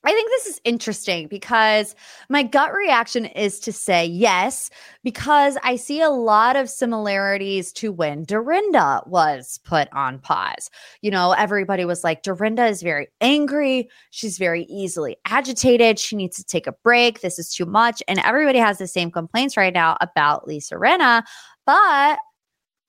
I 0.05 0.11
think 0.13 0.31
this 0.31 0.47
is 0.47 0.61
interesting 0.65 1.29
because 1.29 1.95
my 2.29 2.43
gut 2.43 2.73
reaction 2.73 3.27
is 3.27 3.61
to 3.61 3.73
say 3.73 4.05
yes, 4.05 4.69
because 5.05 5.57
I 5.63 5.77
see 5.77 6.01
a 6.01 6.11
lot 6.11 6.57
of 6.57 6.69
similarities 6.69 7.73
to 7.75 7.93
when 7.93 8.25
Dorinda 8.25 9.03
was 9.07 9.61
put 9.65 9.89
on 9.93 10.19
pause. 10.19 10.71
You 11.03 11.13
know, 11.13 11.33
everybody 11.33 11.85
was 11.85 12.03
like, 12.03 12.23
Dorinda 12.23 12.67
is 12.67 12.83
very 12.83 13.09
angry. 13.21 13.89
She's 14.11 14.39
very 14.39 14.65
easily 14.65 15.17
agitated. 15.25 16.01
She 16.01 16.17
needs 16.17 16.37
to 16.37 16.45
take 16.45 16.67
a 16.67 16.75
break. 16.83 17.21
This 17.21 17.39
is 17.39 17.55
too 17.55 17.67
much. 17.67 18.03
And 18.09 18.19
everybody 18.19 18.59
has 18.59 18.79
the 18.79 18.89
same 18.89 19.11
complaints 19.11 19.57
right 19.57 19.73
now 19.73 19.97
about 20.01 20.49
Lisa 20.49 20.75
Rinna. 20.75 21.23
But 21.65 22.19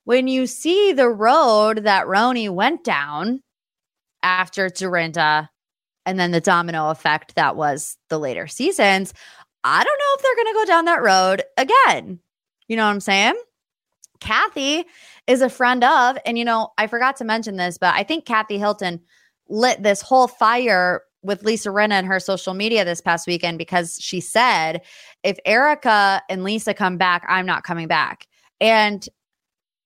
when 0.06 0.28
you 0.28 0.48
see 0.48 0.94
the 0.94 1.10
road 1.10 1.84
that 1.84 2.08
RHONY 2.08 2.50
went 2.50 2.84
down 2.84 3.44
after 4.24 4.70
Dorinda 4.70 5.50
and 6.06 6.20
then 6.20 6.32
the 6.32 6.42
domino 6.42 6.90
effect 6.90 7.36
that 7.36 7.56
was 7.56 7.98
the 8.10 8.20
later 8.20 8.48
seasons. 8.48 9.14
I 9.64 9.84
don't 9.84 10.00
know 10.00 10.16
if 10.16 10.22
they're 10.22 10.44
going 10.44 10.54
to 10.54 10.60
go 10.60 10.66
down 10.66 10.86
that 10.86 11.02
road 11.02 11.44
again. 11.58 12.20
You 12.68 12.76
know 12.76 12.86
what 12.86 12.92
I'm 12.92 13.00
saying? 13.00 13.36
Kathy 14.20 14.86
is 15.28 15.42
a 15.42 15.50
friend 15.50 15.84
of, 15.84 16.18
and 16.26 16.38
you 16.38 16.46
know, 16.46 16.70
I 16.78 16.88
forgot 16.88 17.18
to 17.18 17.26
mention 17.26 17.58
this, 17.58 17.78
but 17.78 17.94
I 17.94 18.04
think 18.04 18.26
Kathy 18.26 18.58
Hilton 18.58 19.02
lit 19.50 19.84
this 19.84 20.02
whole 20.02 20.28
fire 20.28 21.02
with 21.24 21.44
Lisa 21.44 21.70
Rinna 21.70 21.94
and 21.94 22.08
her 22.08 22.20
social 22.20 22.54
media 22.54 22.84
this 22.84 23.02
past 23.02 23.28
weekend 23.28 23.58
because 23.58 23.98
she 24.00 24.20
said, 24.20 24.82
if 25.24 25.38
Erika 25.46 26.22
and 26.30 26.44
Lisa 26.44 26.74
come 26.74 26.98
back, 26.98 27.26
I'm 27.28 27.46
not 27.46 27.64
coming 27.64 27.88
back. 27.88 28.28
And 28.60 29.08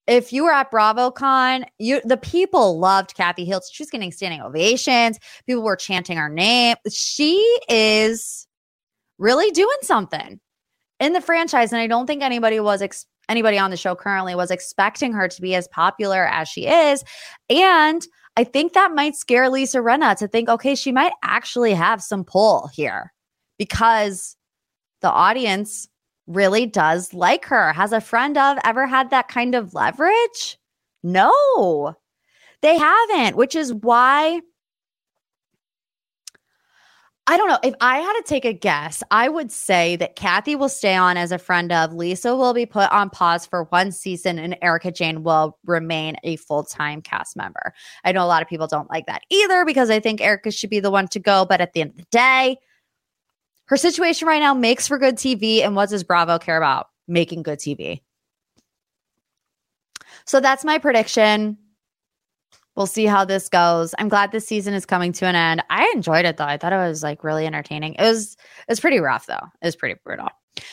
if 0.07 0.31
you 0.31 0.45
were 0.45 0.51
at 0.51 0.71
BravoCon, 0.71 1.65
you 1.77 2.01
the 2.03 2.17
people 2.17 2.79
loved 2.79 3.15
Kathy 3.15 3.45
Hilton. 3.45 3.67
She 3.71 3.83
was 3.83 3.89
getting 3.89 4.11
standing 4.11 4.41
ovations. 4.41 5.19
People 5.45 5.63
were 5.63 5.75
chanting 5.75 6.17
her 6.17 6.29
name. 6.29 6.77
She 6.89 7.37
is 7.69 8.47
really 9.17 9.51
doing 9.51 9.77
something 9.81 10.39
in 10.99 11.13
the 11.13 11.21
franchise, 11.21 11.71
and 11.71 11.81
I 11.81 11.87
don't 11.87 12.07
think 12.07 12.23
anybody 12.23 12.59
was 12.59 12.81
ex- 12.81 13.05
anybody 13.29 13.57
on 13.57 13.69
the 13.69 13.77
show 13.77 13.95
currently 13.95 14.35
was 14.35 14.51
expecting 14.51 15.13
her 15.13 15.27
to 15.27 15.41
be 15.41 15.55
as 15.55 15.67
popular 15.67 16.25
as 16.25 16.47
she 16.47 16.67
is. 16.67 17.03
And 17.49 18.01
I 18.37 18.43
think 18.43 18.73
that 18.73 18.93
might 18.93 19.15
scare 19.15 19.49
Lisa 19.49 19.79
Rinna 19.79 20.15
to 20.17 20.27
think, 20.27 20.47
okay, 20.47 20.75
she 20.75 20.91
might 20.91 21.13
actually 21.23 21.73
have 21.73 22.01
some 22.01 22.23
pull 22.23 22.69
here 22.73 23.11
because 23.57 24.37
the 25.01 25.09
audience 25.09 25.87
really 26.27 26.65
does 26.65 27.13
like 27.13 27.45
her. 27.45 27.73
Has 27.73 27.91
a 27.91 28.01
friend 28.01 28.37
of 28.37 28.57
ever 28.63 28.85
had 28.85 29.09
that 29.09 29.27
kind 29.27 29.55
of 29.55 29.73
leverage? 29.73 30.57
No, 31.03 31.95
they 32.61 32.77
haven't, 32.77 33.37
which 33.37 33.55
is 33.55 33.73
why 33.73 34.41
I 37.29 37.35
don't 37.35 37.49
know. 37.49 37.59
If 37.61 37.75
I 37.81 37.97
had 37.97 38.13
to 38.13 38.23
take 38.25 38.45
a 38.45 38.53
guess, 38.53 39.03
I 39.11 39.27
would 39.27 39.51
say 39.51 39.97
that 39.97 40.15
Kathy 40.15 40.55
will 40.55 40.69
stay 40.69 40.95
on 40.95 41.17
as 41.17 41.33
a 41.33 41.37
friend 41.37 41.73
of. 41.73 41.93
Lisa 41.93 42.33
will 42.33 42.53
be 42.53 42.65
put 42.65 42.89
on 42.89 43.09
pause 43.09 43.45
for 43.45 43.65
one 43.65 43.91
season, 43.91 44.39
and 44.39 44.57
Erika 44.61 44.93
Jayne 44.93 45.23
will 45.23 45.57
remain 45.65 46.15
a 46.23 46.37
full 46.37 46.63
time 46.63 47.01
cast 47.01 47.35
member. 47.35 47.73
I 48.05 48.13
know 48.13 48.23
a 48.23 48.27
lot 48.27 48.41
of 48.41 48.47
people 48.47 48.65
don't 48.65 48.89
like 48.89 49.07
that 49.07 49.23
either 49.29 49.65
because 49.65 49.89
I 49.89 49.99
think 49.99 50.21
Erika 50.21 50.51
should 50.51 50.69
be 50.69 50.79
the 50.79 50.89
one 50.89 51.09
to 51.09 51.19
go. 51.19 51.45
But 51.45 51.59
at 51.59 51.73
the 51.73 51.81
end 51.81 51.91
of 51.91 51.97
the 51.97 52.05
day, 52.11 52.57
her 53.67 53.77
situation 53.77 54.27
right 54.27 54.39
now 54.39 54.53
makes 54.53 54.88
for 54.88 54.97
good 54.97 55.15
TV. 55.15 55.62
And 55.62 55.75
what 55.75 55.89
does 55.89 56.03
Bravo 56.03 56.39
care 56.39 56.58
about? 56.58 56.88
Making 57.08 57.43
good 57.43 57.60
TV. 57.60 58.01
So 60.25 60.39
that's 60.39 60.65
my 60.65 60.77
prediction. 60.77 61.58
We'll 62.75 62.86
see 62.86 63.06
how 63.06 63.25
this 63.25 63.49
goes. 63.49 63.95
I'm 63.97 64.08
glad 64.08 64.32
this 64.32 64.47
season 64.47 64.73
is 64.73 64.86
coming 64.86 65.12
to 65.13 65.25
an 65.25 65.36
end. 65.36 65.63
I 65.69 65.91
enjoyed 65.95 66.25
it 66.25 66.38
though. 66.38 66.45
I 66.45 66.58
thought 66.58 66.73
it 66.73 66.77
was 66.77 67.01
like 67.01 67.23
really 67.23 67.45
entertaining. 67.45 67.95
It 67.95 68.03
was 68.03 68.34
it 68.34 68.69
was 68.69 68.80
pretty 68.80 68.99
rough 68.99 69.25
though. 69.25 69.47
It 69.62 69.65
was 69.65 69.75
pretty 69.75 69.99
brutal. 70.03 70.30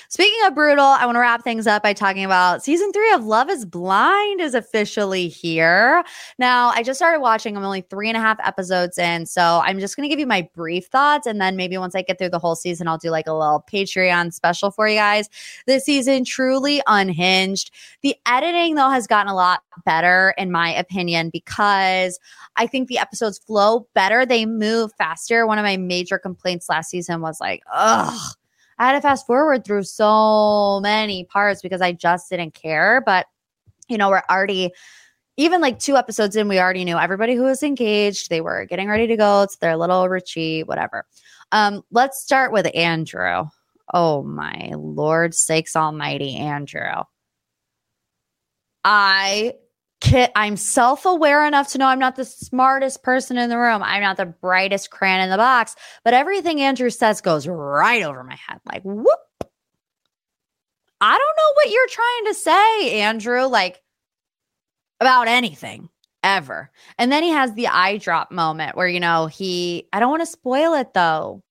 Speaking 0.08 0.38
of 0.46 0.54
brutal, 0.54 0.84
I 0.84 1.06
want 1.06 1.16
to 1.16 1.20
wrap 1.20 1.42
things 1.42 1.66
up 1.66 1.82
by 1.82 1.92
talking 1.92 2.24
about 2.24 2.62
season 2.62 2.92
three 2.92 3.12
of 3.12 3.24
Love 3.24 3.50
is 3.50 3.64
Blind 3.64 4.40
is 4.40 4.54
officially 4.54 5.28
here. 5.28 6.04
Now, 6.38 6.68
I 6.68 6.82
just 6.82 6.98
started 6.98 7.20
watching. 7.20 7.56
I'm 7.56 7.64
only 7.64 7.80
three 7.82 8.08
and 8.08 8.16
a 8.16 8.20
half 8.20 8.38
episodes 8.44 8.98
in. 8.98 9.26
So 9.26 9.60
I'm 9.64 9.78
just 9.78 9.96
going 9.96 10.08
to 10.08 10.08
give 10.08 10.20
you 10.20 10.26
my 10.26 10.48
brief 10.54 10.86
thoughts. 10.86 11.26
And 11.26 11.40
then 11.40 11.56
maybe 11.56 11.76
once 11.78 11.94
I 11.94 12.02
get 12.02 12.18
through 12.18 12.30
the 12.30 12.38
whole 12.38 12.54
season, 12.54 12.86
I'll 12.86 12.98
do 12.98 13.10
like 13.10 13.26
a 13.26 13.32
little 13.32 13.64
Patreon 13.70 14.32
special 14.32 14.70
for 14.70 14.88
you 14.88 14.96
guys. 14.96 15.28
This 15.66 15.84
season 15.84 16.24
truly 16.24 16.80
unhinged. 16.86 17.70
The 18.02 18.14
editing, 18.26 18.74
though, 18.76 18.90
has 18.90 19.06
gotten 19.06 19.30
a 19.30 19.34
lot 19.34 19.62
better, 19.84 20.34
in 20.38 20.52
my 20.52 20.72
opinion, 20.74 21.30
because 21.30 22.20
I 22.56 22.66
think 22.66 22.88
the 22.88 22.98
episodes 22.98 23.38
flow 23.38 23.88
better. 23.94 24.24
They 24.24 24.46
move 24.46 24.92
faster. 24.96 25.46
One 25.46 25.58
of 25.58 25.64
my 25.64 25.76
major 25.76 26.18
complaints 26.18 26.68
last 26.68 26.90
season 26.90 27.20
was 27.20 27.40
like, 27.40 27.62
ugh 27.72 28.36
I 28.78 28.86
had 28.86 28.92
to 28.92 29.00
fast 29.00 29.26
forward 29.26 29.64
through 29.64 29.84
so 29.84 30.80
many 30.80 31.24
parts 31.24 31.62
because 31.62 31.80
I 31.80 31.92
just 31.92 32.28
didn't 32.30 32.54
care. 32.54 33.02
But, 33.04 33.26
you 33.88 33.98
know, 33.98 34.10
we're 34.10 34.22
already, 34.28 34.72
even 35.36 35.60
like 35.60 35.78
two 35.78 35.96
episodes 35.96 36.36
in, 36.36 36.48
we 36.48 36.60
already 36.60 36.84
knew 36.84 36.96
everybody 36.98 37.34
who 37.34 37.44
was 37.44 37.62
engaged. 37.62 38.30
They 38.30 38.40
were 38.40 38.64
getting 38.66 38.88
ready 38.88 39.06
to 39.06 39.16
go 39.16 39.46
to 39.46 39.60
their 39.60 39.76
little 39.76 40.08
retreat, 40.08 40.66
whatever. 40.66 41.06
Um, 41.52 41.82
let's 41.90 42.22
start 42.22 42.52
with 42.52 42.66
Andrew. 42.74 43.44
Oh 43.92 44.22
my 44.22 44.72
Lord 44.76 45.34
sakes 45.34 45.76
almighty, 45.76 46.36
Andrew. 46.36 47.02
I 48.82 49.54
I'm 50.34 50.56
self 50.56 51.04
aware 51.04 51.46
enough 51.46 51.68
to 51.72 51.78
know 51.78 51.86
I'm 51.86 51.98
not 51.98 52.16
the 52.16 52.24
smartest 52.24 53.02
person 53.02 53.38
in 53.38 53.50
the 53.50 53.58
room. 53.58 53.82
I'm 53.82 54.02
not 54.02 54.16
the 54.16 54.26
brightest 54.26 54.90
crayon 54.90 55.20
in 55.20 55.30
the 55.30 55.36
box, 55.36 55.76
but 56.04 56.14
everything 56.14 56.60
Andrew 56.60 56.90
says 56.90 57.20
goes 57.20 57.46
right 57.46 58.02
over 58.02 58.22
my 58.24 58.36
head. 58.36 58.60
Like, 58.66 58.82
whoop. 58.82 59.08
I 61.00 61.18
don't 61.18 61.36
know 61.36 61.52
what 61.54 61.70
you're 61.70 61.88
trying 61.88 62.24
to 62.26 62.34
say, 62.34 63.00
Andrew, 63.00 63.44
like 63.44 63.82
about 65.00 65.28
anything 65.28 65.90
ever. 66.22 66.70
And 66.98 67.12
then 67.12 67.22
he 67.22 67.30
has 67.30 67.52
the 67.52 67.68
eye 67.68 67.98
drop 67.98 68.32
moment 68.32 68.76
where, 68.76 68.88
you 68.88 69.00
know, 69.00 69.26
he, 69.26 69.86
I 69.92 70.00
don't 70.00 70.10
want 70.10 70.22
to 70.22 70.26
spoil 70.26 70.74
it 70.74 70.94
though. 70.94 71.42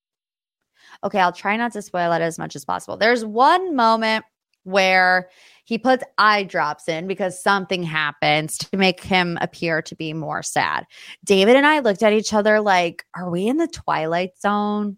Okay, 1.03 1.19
I'll 1.19 1.33
try 1.33 1.55
not 1.57 1.73
to 1.73 1.81
spoil 1.81 2.11
it 2.13 2.21
as 2.21 2.39
much 2.39 2.55
as 2.55 2.65
possible. 2.65 2.97
There's 2.97 3.23
one 3.25 3.75
moment 3.75 4.25
where 4.63 5.29
he 5.65 5.77
puts 5.77 6.03
eye 6.17 6.43
drops 6.43 6.87
in 6.87 7.07
because 7.07 7.41
something 7.41 7.83
happens 7.83 8.57
to 8.57 8.77
make 8.77 9.01
him 9.01 9.37
appear 9.41 9.81
to 9.81 9.95
be 9.95 10.13
more 10.13 10.43
sad. 10.43 10.85
David 11.23 11.55
and 11.55 11.65
I 11.65 11.79
looked 11.79 12.03
at 12.03 12.13
each 12.13 12.33
other 12.33 12.59
like, 12.59 13.05
are 13.15 13.29
we 13.29 13.47
in 13.47 13.57
the 13.57 13.67
twilight 13.67 14.37
zone? 14.39 14.97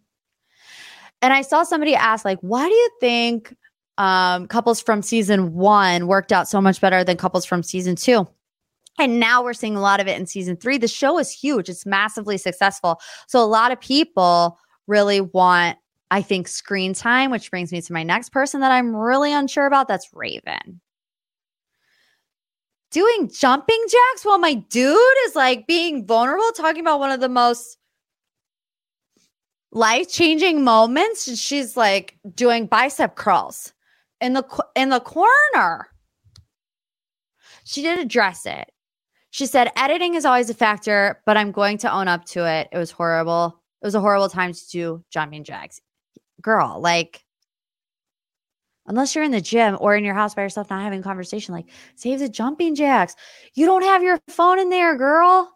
And 1.21 1.33
I 1.33 1.41
saw 1.41 1.63
somebody 1.63 1.95
ask, 1.95 2.25
like, 2.25 2.39
why 2.41 2.67
do 2.67 2.73
you 2.73 2.89
think 2.99 3.55
um, 3.97 4.47
couples 4.47 4.81
from 4.81 5.01
season 5.01 5.53
one 5.53 6.07
worked 6.07 6.31
out 6.31 6.47
so 6.47 6.59
much 6.59 6.81
better 6.81 7.03
than 7.03 7.17
couples 7.17 7.45
from 7.45 7.63
season 7.63 7.95
two? 7.95 8.27
And 8.97 9.19
now 9.19 9.43
we're 9.43 9.53
seeing 9.53 9.75
a 9.75 9.81
lot 9.81 9.99
of 9.99 10.07
it 10.07 10.17
in 10.17 10.25
season 10.25 10.55
three. 10.55 10.77
The 10.77 10.87
show 10.87 11.19
is 11.19 11.31
huge, 11.31 11.69
it's 11.69 11.85
massively 11.85 12.37
successful. 12.37 12.99
So 13.27 13.41
a 13.41 13.45
lot 13.45 13.71
of 13.71 13.79
people 13.79 14.57
really 14.87 15.21
want 15.21 15.77
I 16.11 16.21
think 16.21 16.47
screen 16.47 16.93
time, 16.93 17.31
which 17.31 17.49
brings 17.49 17.71
me 17.71 17.81
to 17.81 17.93
my 17.93 18.03
next 18.03 18.29
person 18.31 18.61
that 18.61 18.71
I'm 18.71 18.95
really 18.95 19.33
unsure 19.33 19.65
about. 19.65 19.87
That's 19.87 20.09
Raven. 20.13 20.81
Doing 22.91 23.29
jumping 23.33 23.83
jacks 23.89 24.23
while 24.23 24.37
my 24.37 24.53
dude 24.53 24.97
is 25.25 25.35
like 25.35 25.67
being 25.67 26.05
vulnerable, 26.05 26.51
talking 26.55 26.81
about 26.81 26.99
one 26.99 27.11
of 27.11 27.19
the 27.19 27.29
most 27.29 27.77
life 29.71 30.09
changing 30.09 30.63
moments. 30.63 31.37
She's 31.37 31.75
like 31.75 32.17
doing 32.33 32.67
bicep 32.67 33.15
curls 33.15 33.73
in 34.21 34.33
the 34.33 34.65
in 34.75 34.89
the 34.89 35.01
corner. 35.01 35.89
She 37.65 37.81
did 37.81 37.99
address 37.99 38.45
it. 38.45 38.71
She 39.31 39.47
said, 39.47 39.71
editing 39.75 40.13
is 40.13 40.23
always 40.23 40.49
a 40.49 40.53
factor, 40.53 41.21
but 41.25 41.35
I'm 41.35 41.51
going 41.51 41.79
to 41.79 41.91
own 41.91 42.07
up 42.07 42.23
to 42.25 42.47
it. 42.47 42.69
It 42.71 42.77
was 42.77 42.91
horrible. 42.91 43.59
It 43.81 43.85
was 43.85 43.95
a 43.95 43.99
horrible 43.99 44.29
time 44.29 44.53
to 44.53 44.69
do 44.69 45.03
jumping 45.09 45.43
jacks 45.43 45.81
girl, 46.45 46.79
like 46.79 47.25
unless 48.85 49.15
you're 49.15 49.23
in 49.23 49.31
the 49.31 49.41
gym 49.41 49.77
or 49.81 49.95
in 49.95 50.05
your 50.05 50.13
house 50.13 50.35
by 50.35 50.43
yourself 50.43 50.69
not 50.69 50.83
having 50.83 51.01
conversation 51.01 51.55
like 51.55 51.65
save 51.95 52.19
the 52.19 52.29
jumping 52.29 52.75
jacks. 52.75 53.15
You 53.55 53.65
don't 53.65 53.81
have 53.81 54.03
your 54.03 54.19
phone 54.29 54.59
in 54.59 54.69
there 54.69 54.95
girl. 54.95 55.51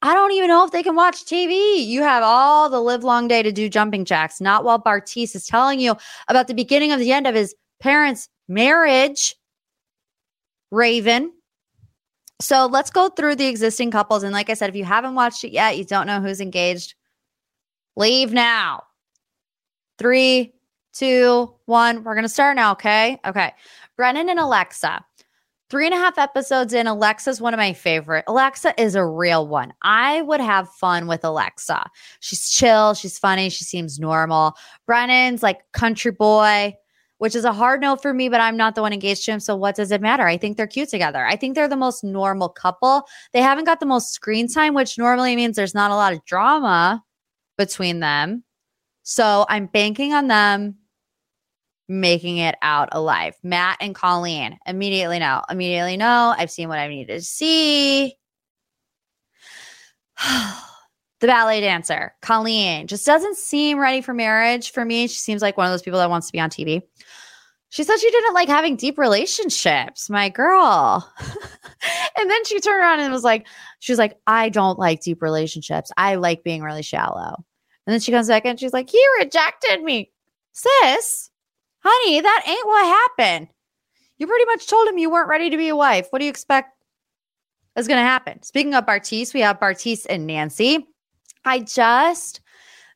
I 0.00 0.14
don't 0.14 0.32
even 0.32 0.48
know 0.48 0.64
if 0.64 0.70
they 0.72 0.82
can 0.82 0.96
watch 0.96 1.24
tv 1.24 1.86
you 1.86 2.02
have 2.02 2.22
all 2.24 2.68
the 2.70 2.80
live 2.80 3.04
long 3.04 3.28
day 3.28 3.42
to 3.42 3.52
do 3.52 3.68
jumping 3.68 4.04
jacks 4.04 4.40
not 4.40 4.64
while 4.64 4.82
bartise 4.82 5.34
is 5.36 5.46
telling 5.46 5.78
you 5.78 5.94
about 6.28 6.48
the 6.48 6.54
beginning 6.54 6.90
of 6.90 6.98
the 6.98 7.12
end 7.12 7.26
of 7.26 7.34
his 7.34 7.54
parents 7.80 8.28
marriage 8.48 9.34
raven. 10.70 11.32
So 12.40 12.66
let's 12.66 12.90
go 12.90 13.08
through 13.10 13.36
the 13.36 13.46
existing 13.46 13.90
couples. 13.90 14.22
And 14.22 14.32
like 14.32 14.50
i 14.50 14.54
said 14.54 14.70
if 14.70 14.76
you 14.76 14.84
haven't 14.84 15.16
watched 15.16 15.42
it 15.42 15.52
yet 15.52 15.78
you 15.78 15.84
don't 15.84 16.06
know 16.06 16.20
who's 16.20 16.40
engaged 16.40 16.94
leave 17.96 18.32
now 18.32 18.82
Three, 20.02 20.52
two, 20.92 21.54
one. 21.66 22.02
We're 22.02 22.14
going 22.14 22.24
to 22.24 22.28
start 22.28 22.56
now. 22.56 22.72
Okay. 22.72 23.20
Okay. 23.24 23.52
Brennan 23.96 24.28
and 24.28 24.40
Alexa. 24.40 25.04
Three 25.70 25.86
and 25.86 25.94
a 25.94 25.96
half 25.96 26.18
episodes 26.18 26.74
in, 26.74 26.88
Alexa's 26.88 27.40
one 27.40 27.54
of 27.54 27.58
my 27.58 27.72
favorite. 27.72 28.24
Alexa 28.26 28.74
is 28.82 28.96
a 28.96 29.06
real 29.06 29.46
one. 29.46 29.72
I 29.82 30.22
would 30.22 30.40
have 30.40 30.68
fun 30.70 31.06
with 31.06 31.24
Alexa. 31.24 31.88
She's 32.18 32.50
chill, 32.50 32.94
she's 32.94 33.16
funny, 33.16 33.48
she 33.48 33.62
seems 33.62 34.00
normal. 34.00 34.54
Brennan's 34.86 35.40
like 35.40 35.60
country 35.70 36.10
boy, 36.10 36.74
which 37.18 37.36
is 37.36 37.44
a 37.44 37.52
hard 37.52 37.80
no 37.80 37.94
for 37.94 38.12
me, 38.12 38.28
but 38.28 38.40
I'm 38.40 38.56
not 38.56 38.74
the 38.74 38.82
one 38.82 38.92
engaged 38.92 39.24
to 39.26 39.32
him. 39.32 39.40
So 39.40 39.54
what 39.54 39.76
does 39.76 39.92
it 39.92 40.02
matter? 40.02 40.26
I 40.26 40.36
think 40.36 40.56
they're 40.56 40.66
cute 40.66 40.88
together. 40.88 41.24
I 41.24 41.36
think 41.36 41.54
they're 41.54 41.68
the 41.68 41.76
most 41.76 42.02
normal 42.02 42.48
couple. 42.48 43.06
They 43.32 43.40
haven't 43.40 43.66
got 43.66 43.78
the 43.78 43.86
most 43.86 44.12
screen 44.12 44.48
time, 44.48 44.74
which 44.74 44.98
normally 44.98 45.36
means 45.36 45.54
there's 45.54 45.74
not 45.74 45.92
a 45.92 45.94
lot 45.94 46.12
of 46.12 46.24
drama 46.24 47.04
between 47.56 48.00
them. 48.00 48.42
So 49.02 49.46
I'm 49.48 49.66
banking 49.66 50.12
on 50.12 50.28
them 50.28 50.76
making 51.88 52.38
it 52.38 52.56
out 52.62 52.88
alive. 52.92 53.34
Matt 53.42 53.78
and 53.80 53.94
Colleen, 53.94 54.58
immediately 54.66 55.18
no, 55.18 55.42
immediately 55.50 55.96
no. 55.96 56.34
I've 56.36 56.50
seen 56.50 56.68
what 56.68 56.78
I 56.78 56.88
needed 56.88 57.14
to 57.14 57.22
see. 57.22 58.14
the 61.20 61.26
ballet 61.26 61.60
dancer, 61.60 62.14
Colleen, 62.22 62.86
just 62.86 63.06
doesn't 63.06 63.36
seem 63.36 63.78
ready 63.78 64.00
for 64.00 64.14
marriage 64.14 64.72
for 64.72 64.84
me. 64.84 65.06
She 65.06 65.18
seems 65.18 65.42
like 65.42 65.56
one 65.56 65.66
of 65.66 65.72
those 65.72 65.82
people 65.82 65.98
that 65.98 66.10
wants 66.10 66.28
to 66.28 66.32
be 66.32 66.40
on 66.40 66.50
TV. 66.50 66.82
She 67.68 67.84
said 67.84 67.96
she 67.98 68.10
didn't 68.10 68.34
like 68.34 68.48
having 68.48 68.76
deep 68.76 68.98
relationships, 68.98 70.10
my 70.10 70.28
girl. 70.28 71.10
and 72.18 72.30
then 72.30 72.44
she 72.44 72.60
turned 72.60 72.82
around 72.82 73.00
and 73.00 73.10
was 73.10 73.24
like, 73.24 73.46
she 73.78 73.92
was 73.92 73.98
like, 73.98 74.18
I 74.26 74.50
don't 74.50 74.78
like 74.78 75.00
deep 75.00 75.22
relationships. 75.22 75.90
I 75.96 76.16
like 76.16 76.44
being 76.44 76.62
really 76.62 76.82
shallow. 76.82 77.44
And 77.86 77.92
then 77.92 78.00
she 78.00 78.12
comes 78.12 78.28
back 78.28 78.44
and 78.44 78.58
she's 78.58 78.72
like, 78.72 78.90
he 78.90 79.02
rejected 79.18 79.82
me. 79.82 80.10
Sis, 80.52 81.30
honey, 81.80 82.20
that 82.20 82.44
ain't 82.46 82.66
what 82.66 82.84
happened. 82.84 83.48
You 84.18 84.26
pretty 84.26 84.44
much 84.44 84.68
told 84.68 84.86
him 84.86 84.98
you 84.98 85.10
weren't 85.10 85.28
ready 85.28 85.50
to 85.50 85.56
be 85.56 85.68
a 85.68 85.76
wife. 85.76 86.06
What 86.10 86.20
do 86.20 86.26
you 86.26 86.30
expect 86.30 86.76
is 87.76 87.88
going 87.88 87.98
to 87.98 88.04
happen? 88.04 88.42
Speaking 88.42 88.74
of 88.74 88.86
Bartise, 88.86 89.34
we 89.34 89.40
have 89.40 89.58
Bartise 89.58 90.06
and 90.08 90.26
Nancy. 90.26 90.86
I 91.44 91.60
just 91.60 92.40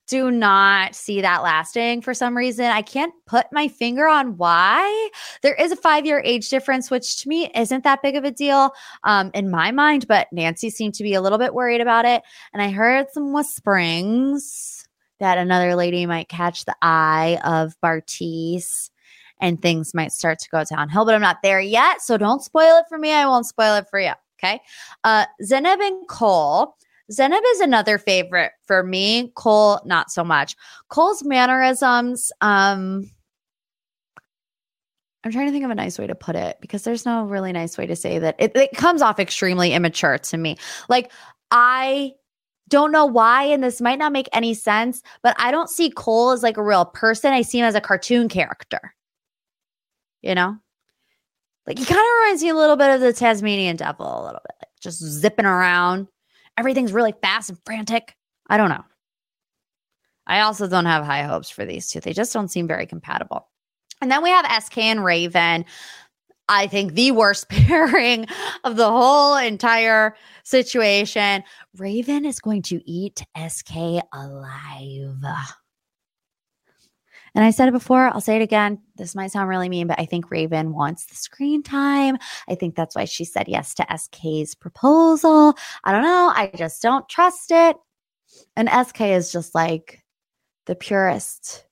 do 0.06 0.30
not 0.30 0.94
see 0.94 1.20
that 1.20 1.42
lasting 1.42 2.00
for 2.00 2.14
some 2.14 2.36
reason. 2.36 2.66
I 2.66 2.82
can't 2.82 3.12
put 3.26 3.46
my 3.52 3.68
finger 3.68 4.06
on 4.06 4.36
why. 4.36 5.10
There 5.42 5.54
is 5.54 5.72
a 5.72 5.76
five 5.76 6.06
year 6.06 6.22
age 6.24 6.48
difference, 6.48 6.90
which 6.90 7.22
to 7.22 7.28
me 7.28 7.50
isn't 7.54 7.84
that 7.84 8.02
big 8.02 8.16
of 8.16 8.24
a 8.24 8.30
deal 8.30 8.70
um, 9.04 9.30
in 9.34 9.50
my 9.50 9.70
mind, 9.72 10.06
but 10.06 10.28
Nancy 10.32 10.70
seemed 10.70 10.94
to 10.94 11.02
be 11.02 11.14
a 11.14 11.20
little 11.20 11.38
bit 11.38 11.54
worried 11.54 11.80
about 11.80 12.04
it. 12.04 12.22
And 12.52 12.62
I 12.62 12.70
heard 12.70 13.06
some 13.12 13.32
whisperings 13.32 14.86
that 15.18 15.38
another 15.38 15.74
lady 15.74 16.06
might 16.06 16.28
catch 16.28 16.64
the 16.64 16.76
eye 16.82 17.38
of 17.44 17.74
Bartise 17.82 18.90
and 19.40 19.60
things 19.60 19.94
might 19.94 20.12
start 20.12 20.38
to 20.40 20.50
go 20.50 20.64
downhill, 20.64 21.04
but 21.04 21.14
I'm 21.14 21.20
not 21.20 21.42
there 21.42 21.60
yet. 21.60 22.00
So 22.00 22.16
don't 22.16 22.42
spoil 22.42 22.78
it 22.78 22.84
for 22.88 22.98
me. 22.98 23.12
I 23.12 23.26
won't 23.26 23.46
spoil 23.46 23.76
it 23.76 23.86
for 23.90 24.00
you. 24.00 24.12
Okay. 24.38 24.60
Uh, 25.04 25.24
Zanab 25.42 25.80
and 25.80 26.06
Cole 26.08 26.76
Zanab 27.10 27.40
is 27.52 27.60
another 27.60 27.98
favorite 27.98 28.52
for 28.66 28.82
me. 28.82 29.32
Cole, 29.36 29.80
not 29.84 30.10
so 30.10 30.24
much. 30.24 30.56
Cole's 30.88 31.22
mannerisms, 31.24 32.32
um, 32.40 33.10
I'm 35.26 35.32
trying 35.32 35.46
to 35.46 35.52
think 35.52 35.64
of 35.64 35.72
a 35.72 35.74
nice 35.74 35.98
way 35.98 36.06
to 36.06 36.14
put 36.14 36.36
it 36.36 36.56
because 36.60 36.84
there's 36.84 37.04
no 37.04 37.24
really 37.24 37.52
nice 37.52 37.76
way 37.76 37.86
to 37.86 37.96
say 37.96 38.20
that. 38.20 38.36
It, 38.38 38.52
it 38.54 38.76
comes 38.76 39.02
off 39.02 39.18
extremely 39.18 39.72
immature 39.72 40.18
to 40.18 40.36
me. 40.36 40.56
Like, 40.88 41.10
I 41.50 42.12
don't 42.68 42.92
know 42.92 43.06
why, 43.06 43.42
and 43.42 43.60
this 43.62 43.80
might 43.80 43.98
not 43.98 44.12
make 44.12 44.28
any 44.32 44.54
sense, 44.54 45.02
but 45.24 45.34
I 45.36 45.50
don't 45.50 45.68
see 45.68 45.90
Cole 45.90 46.30
as 46.30 46.44
like 46.44 46.56
a 46.56 46.62
real 46.62 46.84
person. 46.84 47.32
I 47.32 47.42
see 47.42 47.58
him 47.58 47.64
as 47.64 47.74
a 47.74 47.80
cartoon 47.80 48.28
character. 48.28 48.94
You 50.22 50.36
know? 50.36 50.56
Like 51.66 51.78
he 51.78 51.84
kind 51.84 51.98
of 51.98 52.06
reminds 52.20 52.44
me 52.44 52.50
a 52.50 52.54
little 52.54 52.76
bit 52.76 52.94
of 52.94 53.00
the 53.00 53.12
Tasmanian 53.12 53.74
devil, 53.74 54.06
a 54.06 54.24
little 54.24 54.40
bit, 54.44 54.54
like 54.62 54.70
just 54.80 55.02
zipping 55.02 55.46
around 55.46 56.06
everything's 56.56 56.92
really 56.92 57.14
fast 57.22 57.50
and 57.50 57.58
frantic. 57.64 58.14
I 58.48 58.56
don't 58.56 58.70
know. 58.70 58.84
I 60.26 60.40
also 60.40 60.66
don't 60.66 60.86
have 60.86 61.04
high 61.04 61.22
hopes 61.22 61.50
for 61.50 61.64
these 61.64 61.88
two. 61.88 62.00
They 62.00 62.12
just 62.12 62.32
don't 62.32 62.48
seem 62.48 62.66
very 62.66 62.86
compatible. 62.86 63.48
And 64.00 64.10
then 64.10 64.22
we 64.22 64.30
have 64.30 64.62
SK 64.62 64.78
and 64.78 65.04
Raven. 65.04 65.64
I 66.48 66.66
think 66.66 66.94
the 66.94 67.12
worst 67.12 67.48
pairing 67.50 68.26
of 68.64 68.76
the 68.76 68.90
whole 68.90 69.36
entire 69.36 70.16
situation. 70.44 71.44
Raven 71.76 72.24
is 72.24 72.40
going 72.40 72.62
to 72.62 72.80
eat 72.88 73.24
SK 73.48 74.02
alive. 74.12 75.24
And 77.36 77.44
I 77.44 77.50
said 77.50 77.68
it 77.68 77.72
before, 77.72 78.08
I'll 78.08 78.22
say 78.22 78.36
it 78.36 78.42
again. 78.42 78.80
This 78.96 79.14
might 79.14 79.30
sound 79.30 79.50
really 79.50 79.68
mean, 79.68 79.88
but 79.88 80.00
I 80.00 80.06
think 80.06 80.30
Raven 80.30 80.72
wants 80.72 81.04
the 81.04 81.14
screen 81.14 81.62
time. 81.62 82.16
I 82.48 82.54
think 82.54 82.74
that's 82.74 82.96
why 82.96 83.04
she 83.04 83.26
said 83.26 83.46
yes 83.46 83.74
to 83.74 83.86
SK's 83.94 84.54
proposal. 84.54 85.54
I 85.84 85.92
don't 85.92 86.02
know. 86.02 86.32
I 86.34 86.50
just 86.56 86.80
don't 86.80 87.06
trust 87.10 87.50
it. 87.50 87.76
And 88.56 88.70
SK 88.70 89.02
is 89.02 89.30
just 89.30 89.54
like 89.54 90.02
the 90.64 90.74
purest, 90.74 91.66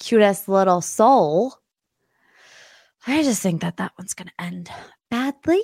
cutest 0.00 0.48
little 0.48 0.80
soul. 0.80 1.56
I 3.04 3.24
just 3.24 3.42
think 3.42 3.62
that 3.62 3.78
that 3.78 3.94
one's 3.98 4.14
going 4.14 4.28
to 4.28 4.44
end 4.44 4.70
badly. 5.10 5.62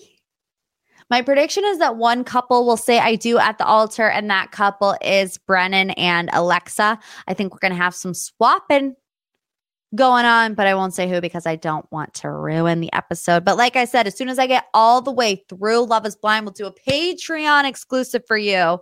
My 1.11 1.23
prediction 1.23 1.63
is 1.65 1.79
that 1.79 1.97
one 1.97 2.25
couple 2.25 2.67
will 2.67 2.77
say 2.77 2.99
I 2.99 3.15
do 3.15 3.39
at 3.39 3.59
the 3.59 3.65
altar, 3.65 4.11
and 4.11 4.29
that 4.31 4.51
couple 4.51 4.97
is 5.01 5.39
Brennon 5.39 5.91
and 5.91 6.29
Alexa. 6.33 6.99
I 7.29 7.35
think 7.35 7.53
we're 7.53 7.61
going 7.61 7.73
to 7.73 7.83
have 7.83 7.95
some 7.95 8.15
swapping 8.15 8.97
going 9.95 10.25
on, 10.25 10.55
but 10.55 10.67
I 10.67 10.75
won't 10.75 10.95
say 10.95 11.09
who 11.09 11.21
because 11.21 11.47
I 11.47 11.57
don't 11.57 11.91
want 11.91 12.15
to 12.15 12.31
ruin 12.31 12.81
the 12.81 12.93
episode. 12.93 13.45
But 13.45 13.57
like 13.57 13.77
I 13.77 13.85
said, 13.85 14.07
as 14.07 14.17
soon 14.17 14.29
as 14.29 14.39
I 14.39 14.47
get 14.47 14.67
all 14.75 15.01
the 15.01 15.13
way 15.13 15.45
through 15.49 15.87
Love 15.87 16.07
is 16.07 16.17
Blind, 16.17 16.45
we'll 16.45 16.53
do 16.53 16.67
a 16.67 16.73
Patreon 16.73 17.65
exclusive 17.65 18.23
for 18.27 18.37
you. 18.37 18.79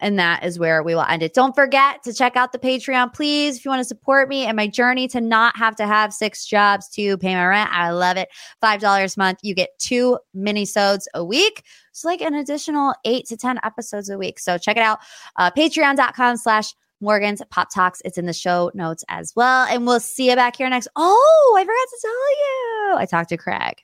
And 0.00 0.16
that 0.18 0.44
is 0.44 0.60
where 0.60 0.82
we 0.84 0.94
will 0.94 1.02
end 1.02 1.24
it. 1.24 1.34
Don't 1.34 1.56
forget 1.56 2.04
to 2.04 2.12
check 2.12 2.36
out 2.36 2.52
the 2.52 2.58
Patreon, 2.58 3.12
please, 3.12 3.56
if 3.56 3.64
you 3.64 3.70
want 3.70 3.80
to 3.80 3.84
support 3.84 4.28
me 4.28 4.44
and 4.44 4.54
my 4.54 4.68
journey 4.68 5.08
to 5.08 5.20
not 5.20 5.56
have 5.56 5.74
to 5.74 5.88
have 5.88 6.12
six 6.12 6.46
jobs 6.46 6.88
to 6.90 7.18
pay 7.18 7.34
my 7.34 7.44
rent. 7.44 7.70
I 7.72 7.90
love 7.90 8.16
it. 8.16 8.28
$5 8.62 9.16
a 9.16 9.18
month. 9.18 9.40
You 9.42 9.54
get 9.54 9.70
two 9.80 10.18
mini-sodes 10.34 11.08
a 11.14 11.24
week. 11.24 11.64
It's 11.90 12.04
like 12.04 12.20
an 12.20 12.34
additional 12.34 12.94
eight 13.04 13.26
to 13.26 13.36
10 13.36 13.58
episodes 13.64 14.08
a 14.08 14.16
week. 14.16 14.38
So 14.38 14.56
check 14.56 14.76
it 14.76 14.84
out. 14.84 15.00
Uh, 15.34 15.50
Patreon.com 15.50 16.36
slash 16.36 16.74
Morgan's 17.00 17.42
Pop 17.50 17.68
Talks. 17.72 18.02
It's 18.04 18.18
in 18.18 18.26
the 18.26 18.32
show 18.32 18.70
notes 18.74 19.04
as 19.08 19.32
well. 19.36 19.66
And 19.68 19.86
we'll 19.86 20.00
see 20.00 20.30
you 20.30 20.36
back 20.36 20.56
here 20.56 20.68
next. 20.68 20.88
Oh, 20.96 21.56
I 21.58 21.62
forgot 21.62 21.72
to 21.72 21.98
tell 22.00 22.30
you. 22.30 22.98
I 22.98 23.06
talked 23.06 23.28
to 23.30 23.36
Craig. 23.36 23.82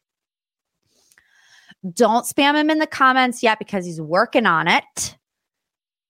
Don't 1.93 2.25
spam 2.25 2.59
him 2.59 2.71
in 2.71 2.79
the 2.79 2.87
comments 2.87 3.43
yet 3.43 3.59
because 3.59 3.85
he's 3.85 4.01
working 4.01 4.47
on 4.47 4.69
it. 4.69 5.17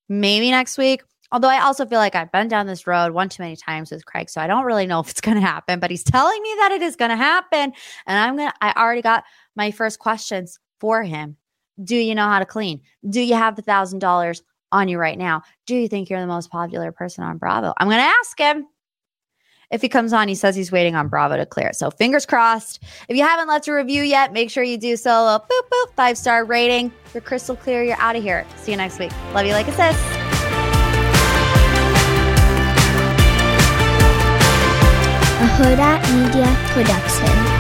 Maybe 0.08 0.50
next 0.50 0.78
week. 0.78 1.02
Although 1.32 1.48
I 1.48 1.62
also 1.62 1.84
feel 1.84 1.98
like 1.98 2.14
I've 2.14 2.30
been 2.30 2.46
down 2.46 2.66
this 2.66 2.86
road 2.86 3.12
one 3.12 3.28
too 3.28 3.42
many 3.42 3.56
times 3.56 3.90
with 3.90 4.06
Craig, 4.06 4.30
so 4.30 4.40
I 4.40 4.46
don't 4.46 4.64
really 4.64 4.86
know 4.86 5.00
if 5.00 5.10
it's 5.10 5.20
going 5.20 5.36
to 5.36 5.40
happen, 5.40 5.80
but 5.80 5.90
he's 5.90 6.04
telling 6.04 6.40
me 6.40 6.54
that 6.58 6.72
it 6.72 6.82
is 6.82 6.96
going 6.96 7.10
to 7.10 7.16
happen. 7.16 7.72
And 8.06 8.18
I'm 8.18 8.36
going 8.36 8.50
to, 8.50 8.54
I 8.60 8.72
already 8.80 9.02
got 9.02 9.24
my 9.56 9.72
first 9.72 9.98
questions 9.98 10.58
for 10.78 11.02
him. 11.02 11.36
Do 11.82 11.96
you 11.96 12.14
know 12.14 12.28
how 12.28 12.38
to 12.38 12.46
clean? 12.46 12.82
Do 13.10 13.20
you 13.20 13.34
have 13.34 13.56
the 13.56 13.62
thousand 13.62 13.98
dollars 13.98 14.42
on 14.74 14.88
you 14.88 14.98
right 14.98 15.16
now. 15.16 15.42
Do 15.66 15.76
you 15.76 15.88
think 15.88 16.10
you're 16.10 16.20
the 16.20 16.26
most 16.26 16.50
popular 16.50 16.92
person 16.92 17.24
on 17.24 17.38
Bravo? 17.38 17.72
I'm 17.78 17.88
going 17.88 18.00
to 18.00 18.04
ask 18.04 18.38
him. 18.38 18.66
If 19.70 19.80
he 19.80 19.88
comes 19.88 20.12
on, 20.12 20.28
he 20.28 20.34
says 20.34 20.54
he's 20.54 20.70
waiting 20.70 20.94
on 20.94 21.08
Bravo 21.08 21.36
to 21.36 21.46
clear 21.46 21.68
it. 21.68 21.76
So 21.76 21.90
fingers 21.90 22.26
crossed. 22.26 22.82
If 23.08 23.16
you 23.16 23.22
haven't 23.22 23.48
left 23.48 23.66
a 23.66 23.72
review 23.72 24.02
yet, 24.02 24.32
make 24.32 24.50
sure 24.50 24.62
you 24.62 24.76
do 24.76 24.96
so. 24.96 25.10
A 25.10 25.40
boop, 25.40 25.68
boop, 25.70 25.94
five 25.94 26.18
star 26.18 26.44
rating. 26.44 26.92
You're 27.14 27.22
crystal 27.22 27.56
clear. 27.56 27.82
You're 27.82 27.98
out 27.98 28.14
of 28.14 28.22
here. 28.22 28.46
See 28.56 28.72
you 28.72 28.76
next 28.76 28.98
week. 28.98 29.10
Love 29.32 29.46
you 29.46 29.52
like 29.52 29.66
a 29.66 29.72
sis. 29.72 29.96
A 35.40 35.46
Hurrdat 35.56 36.00
Media 36.14 36.56
Production. 36.72 37.53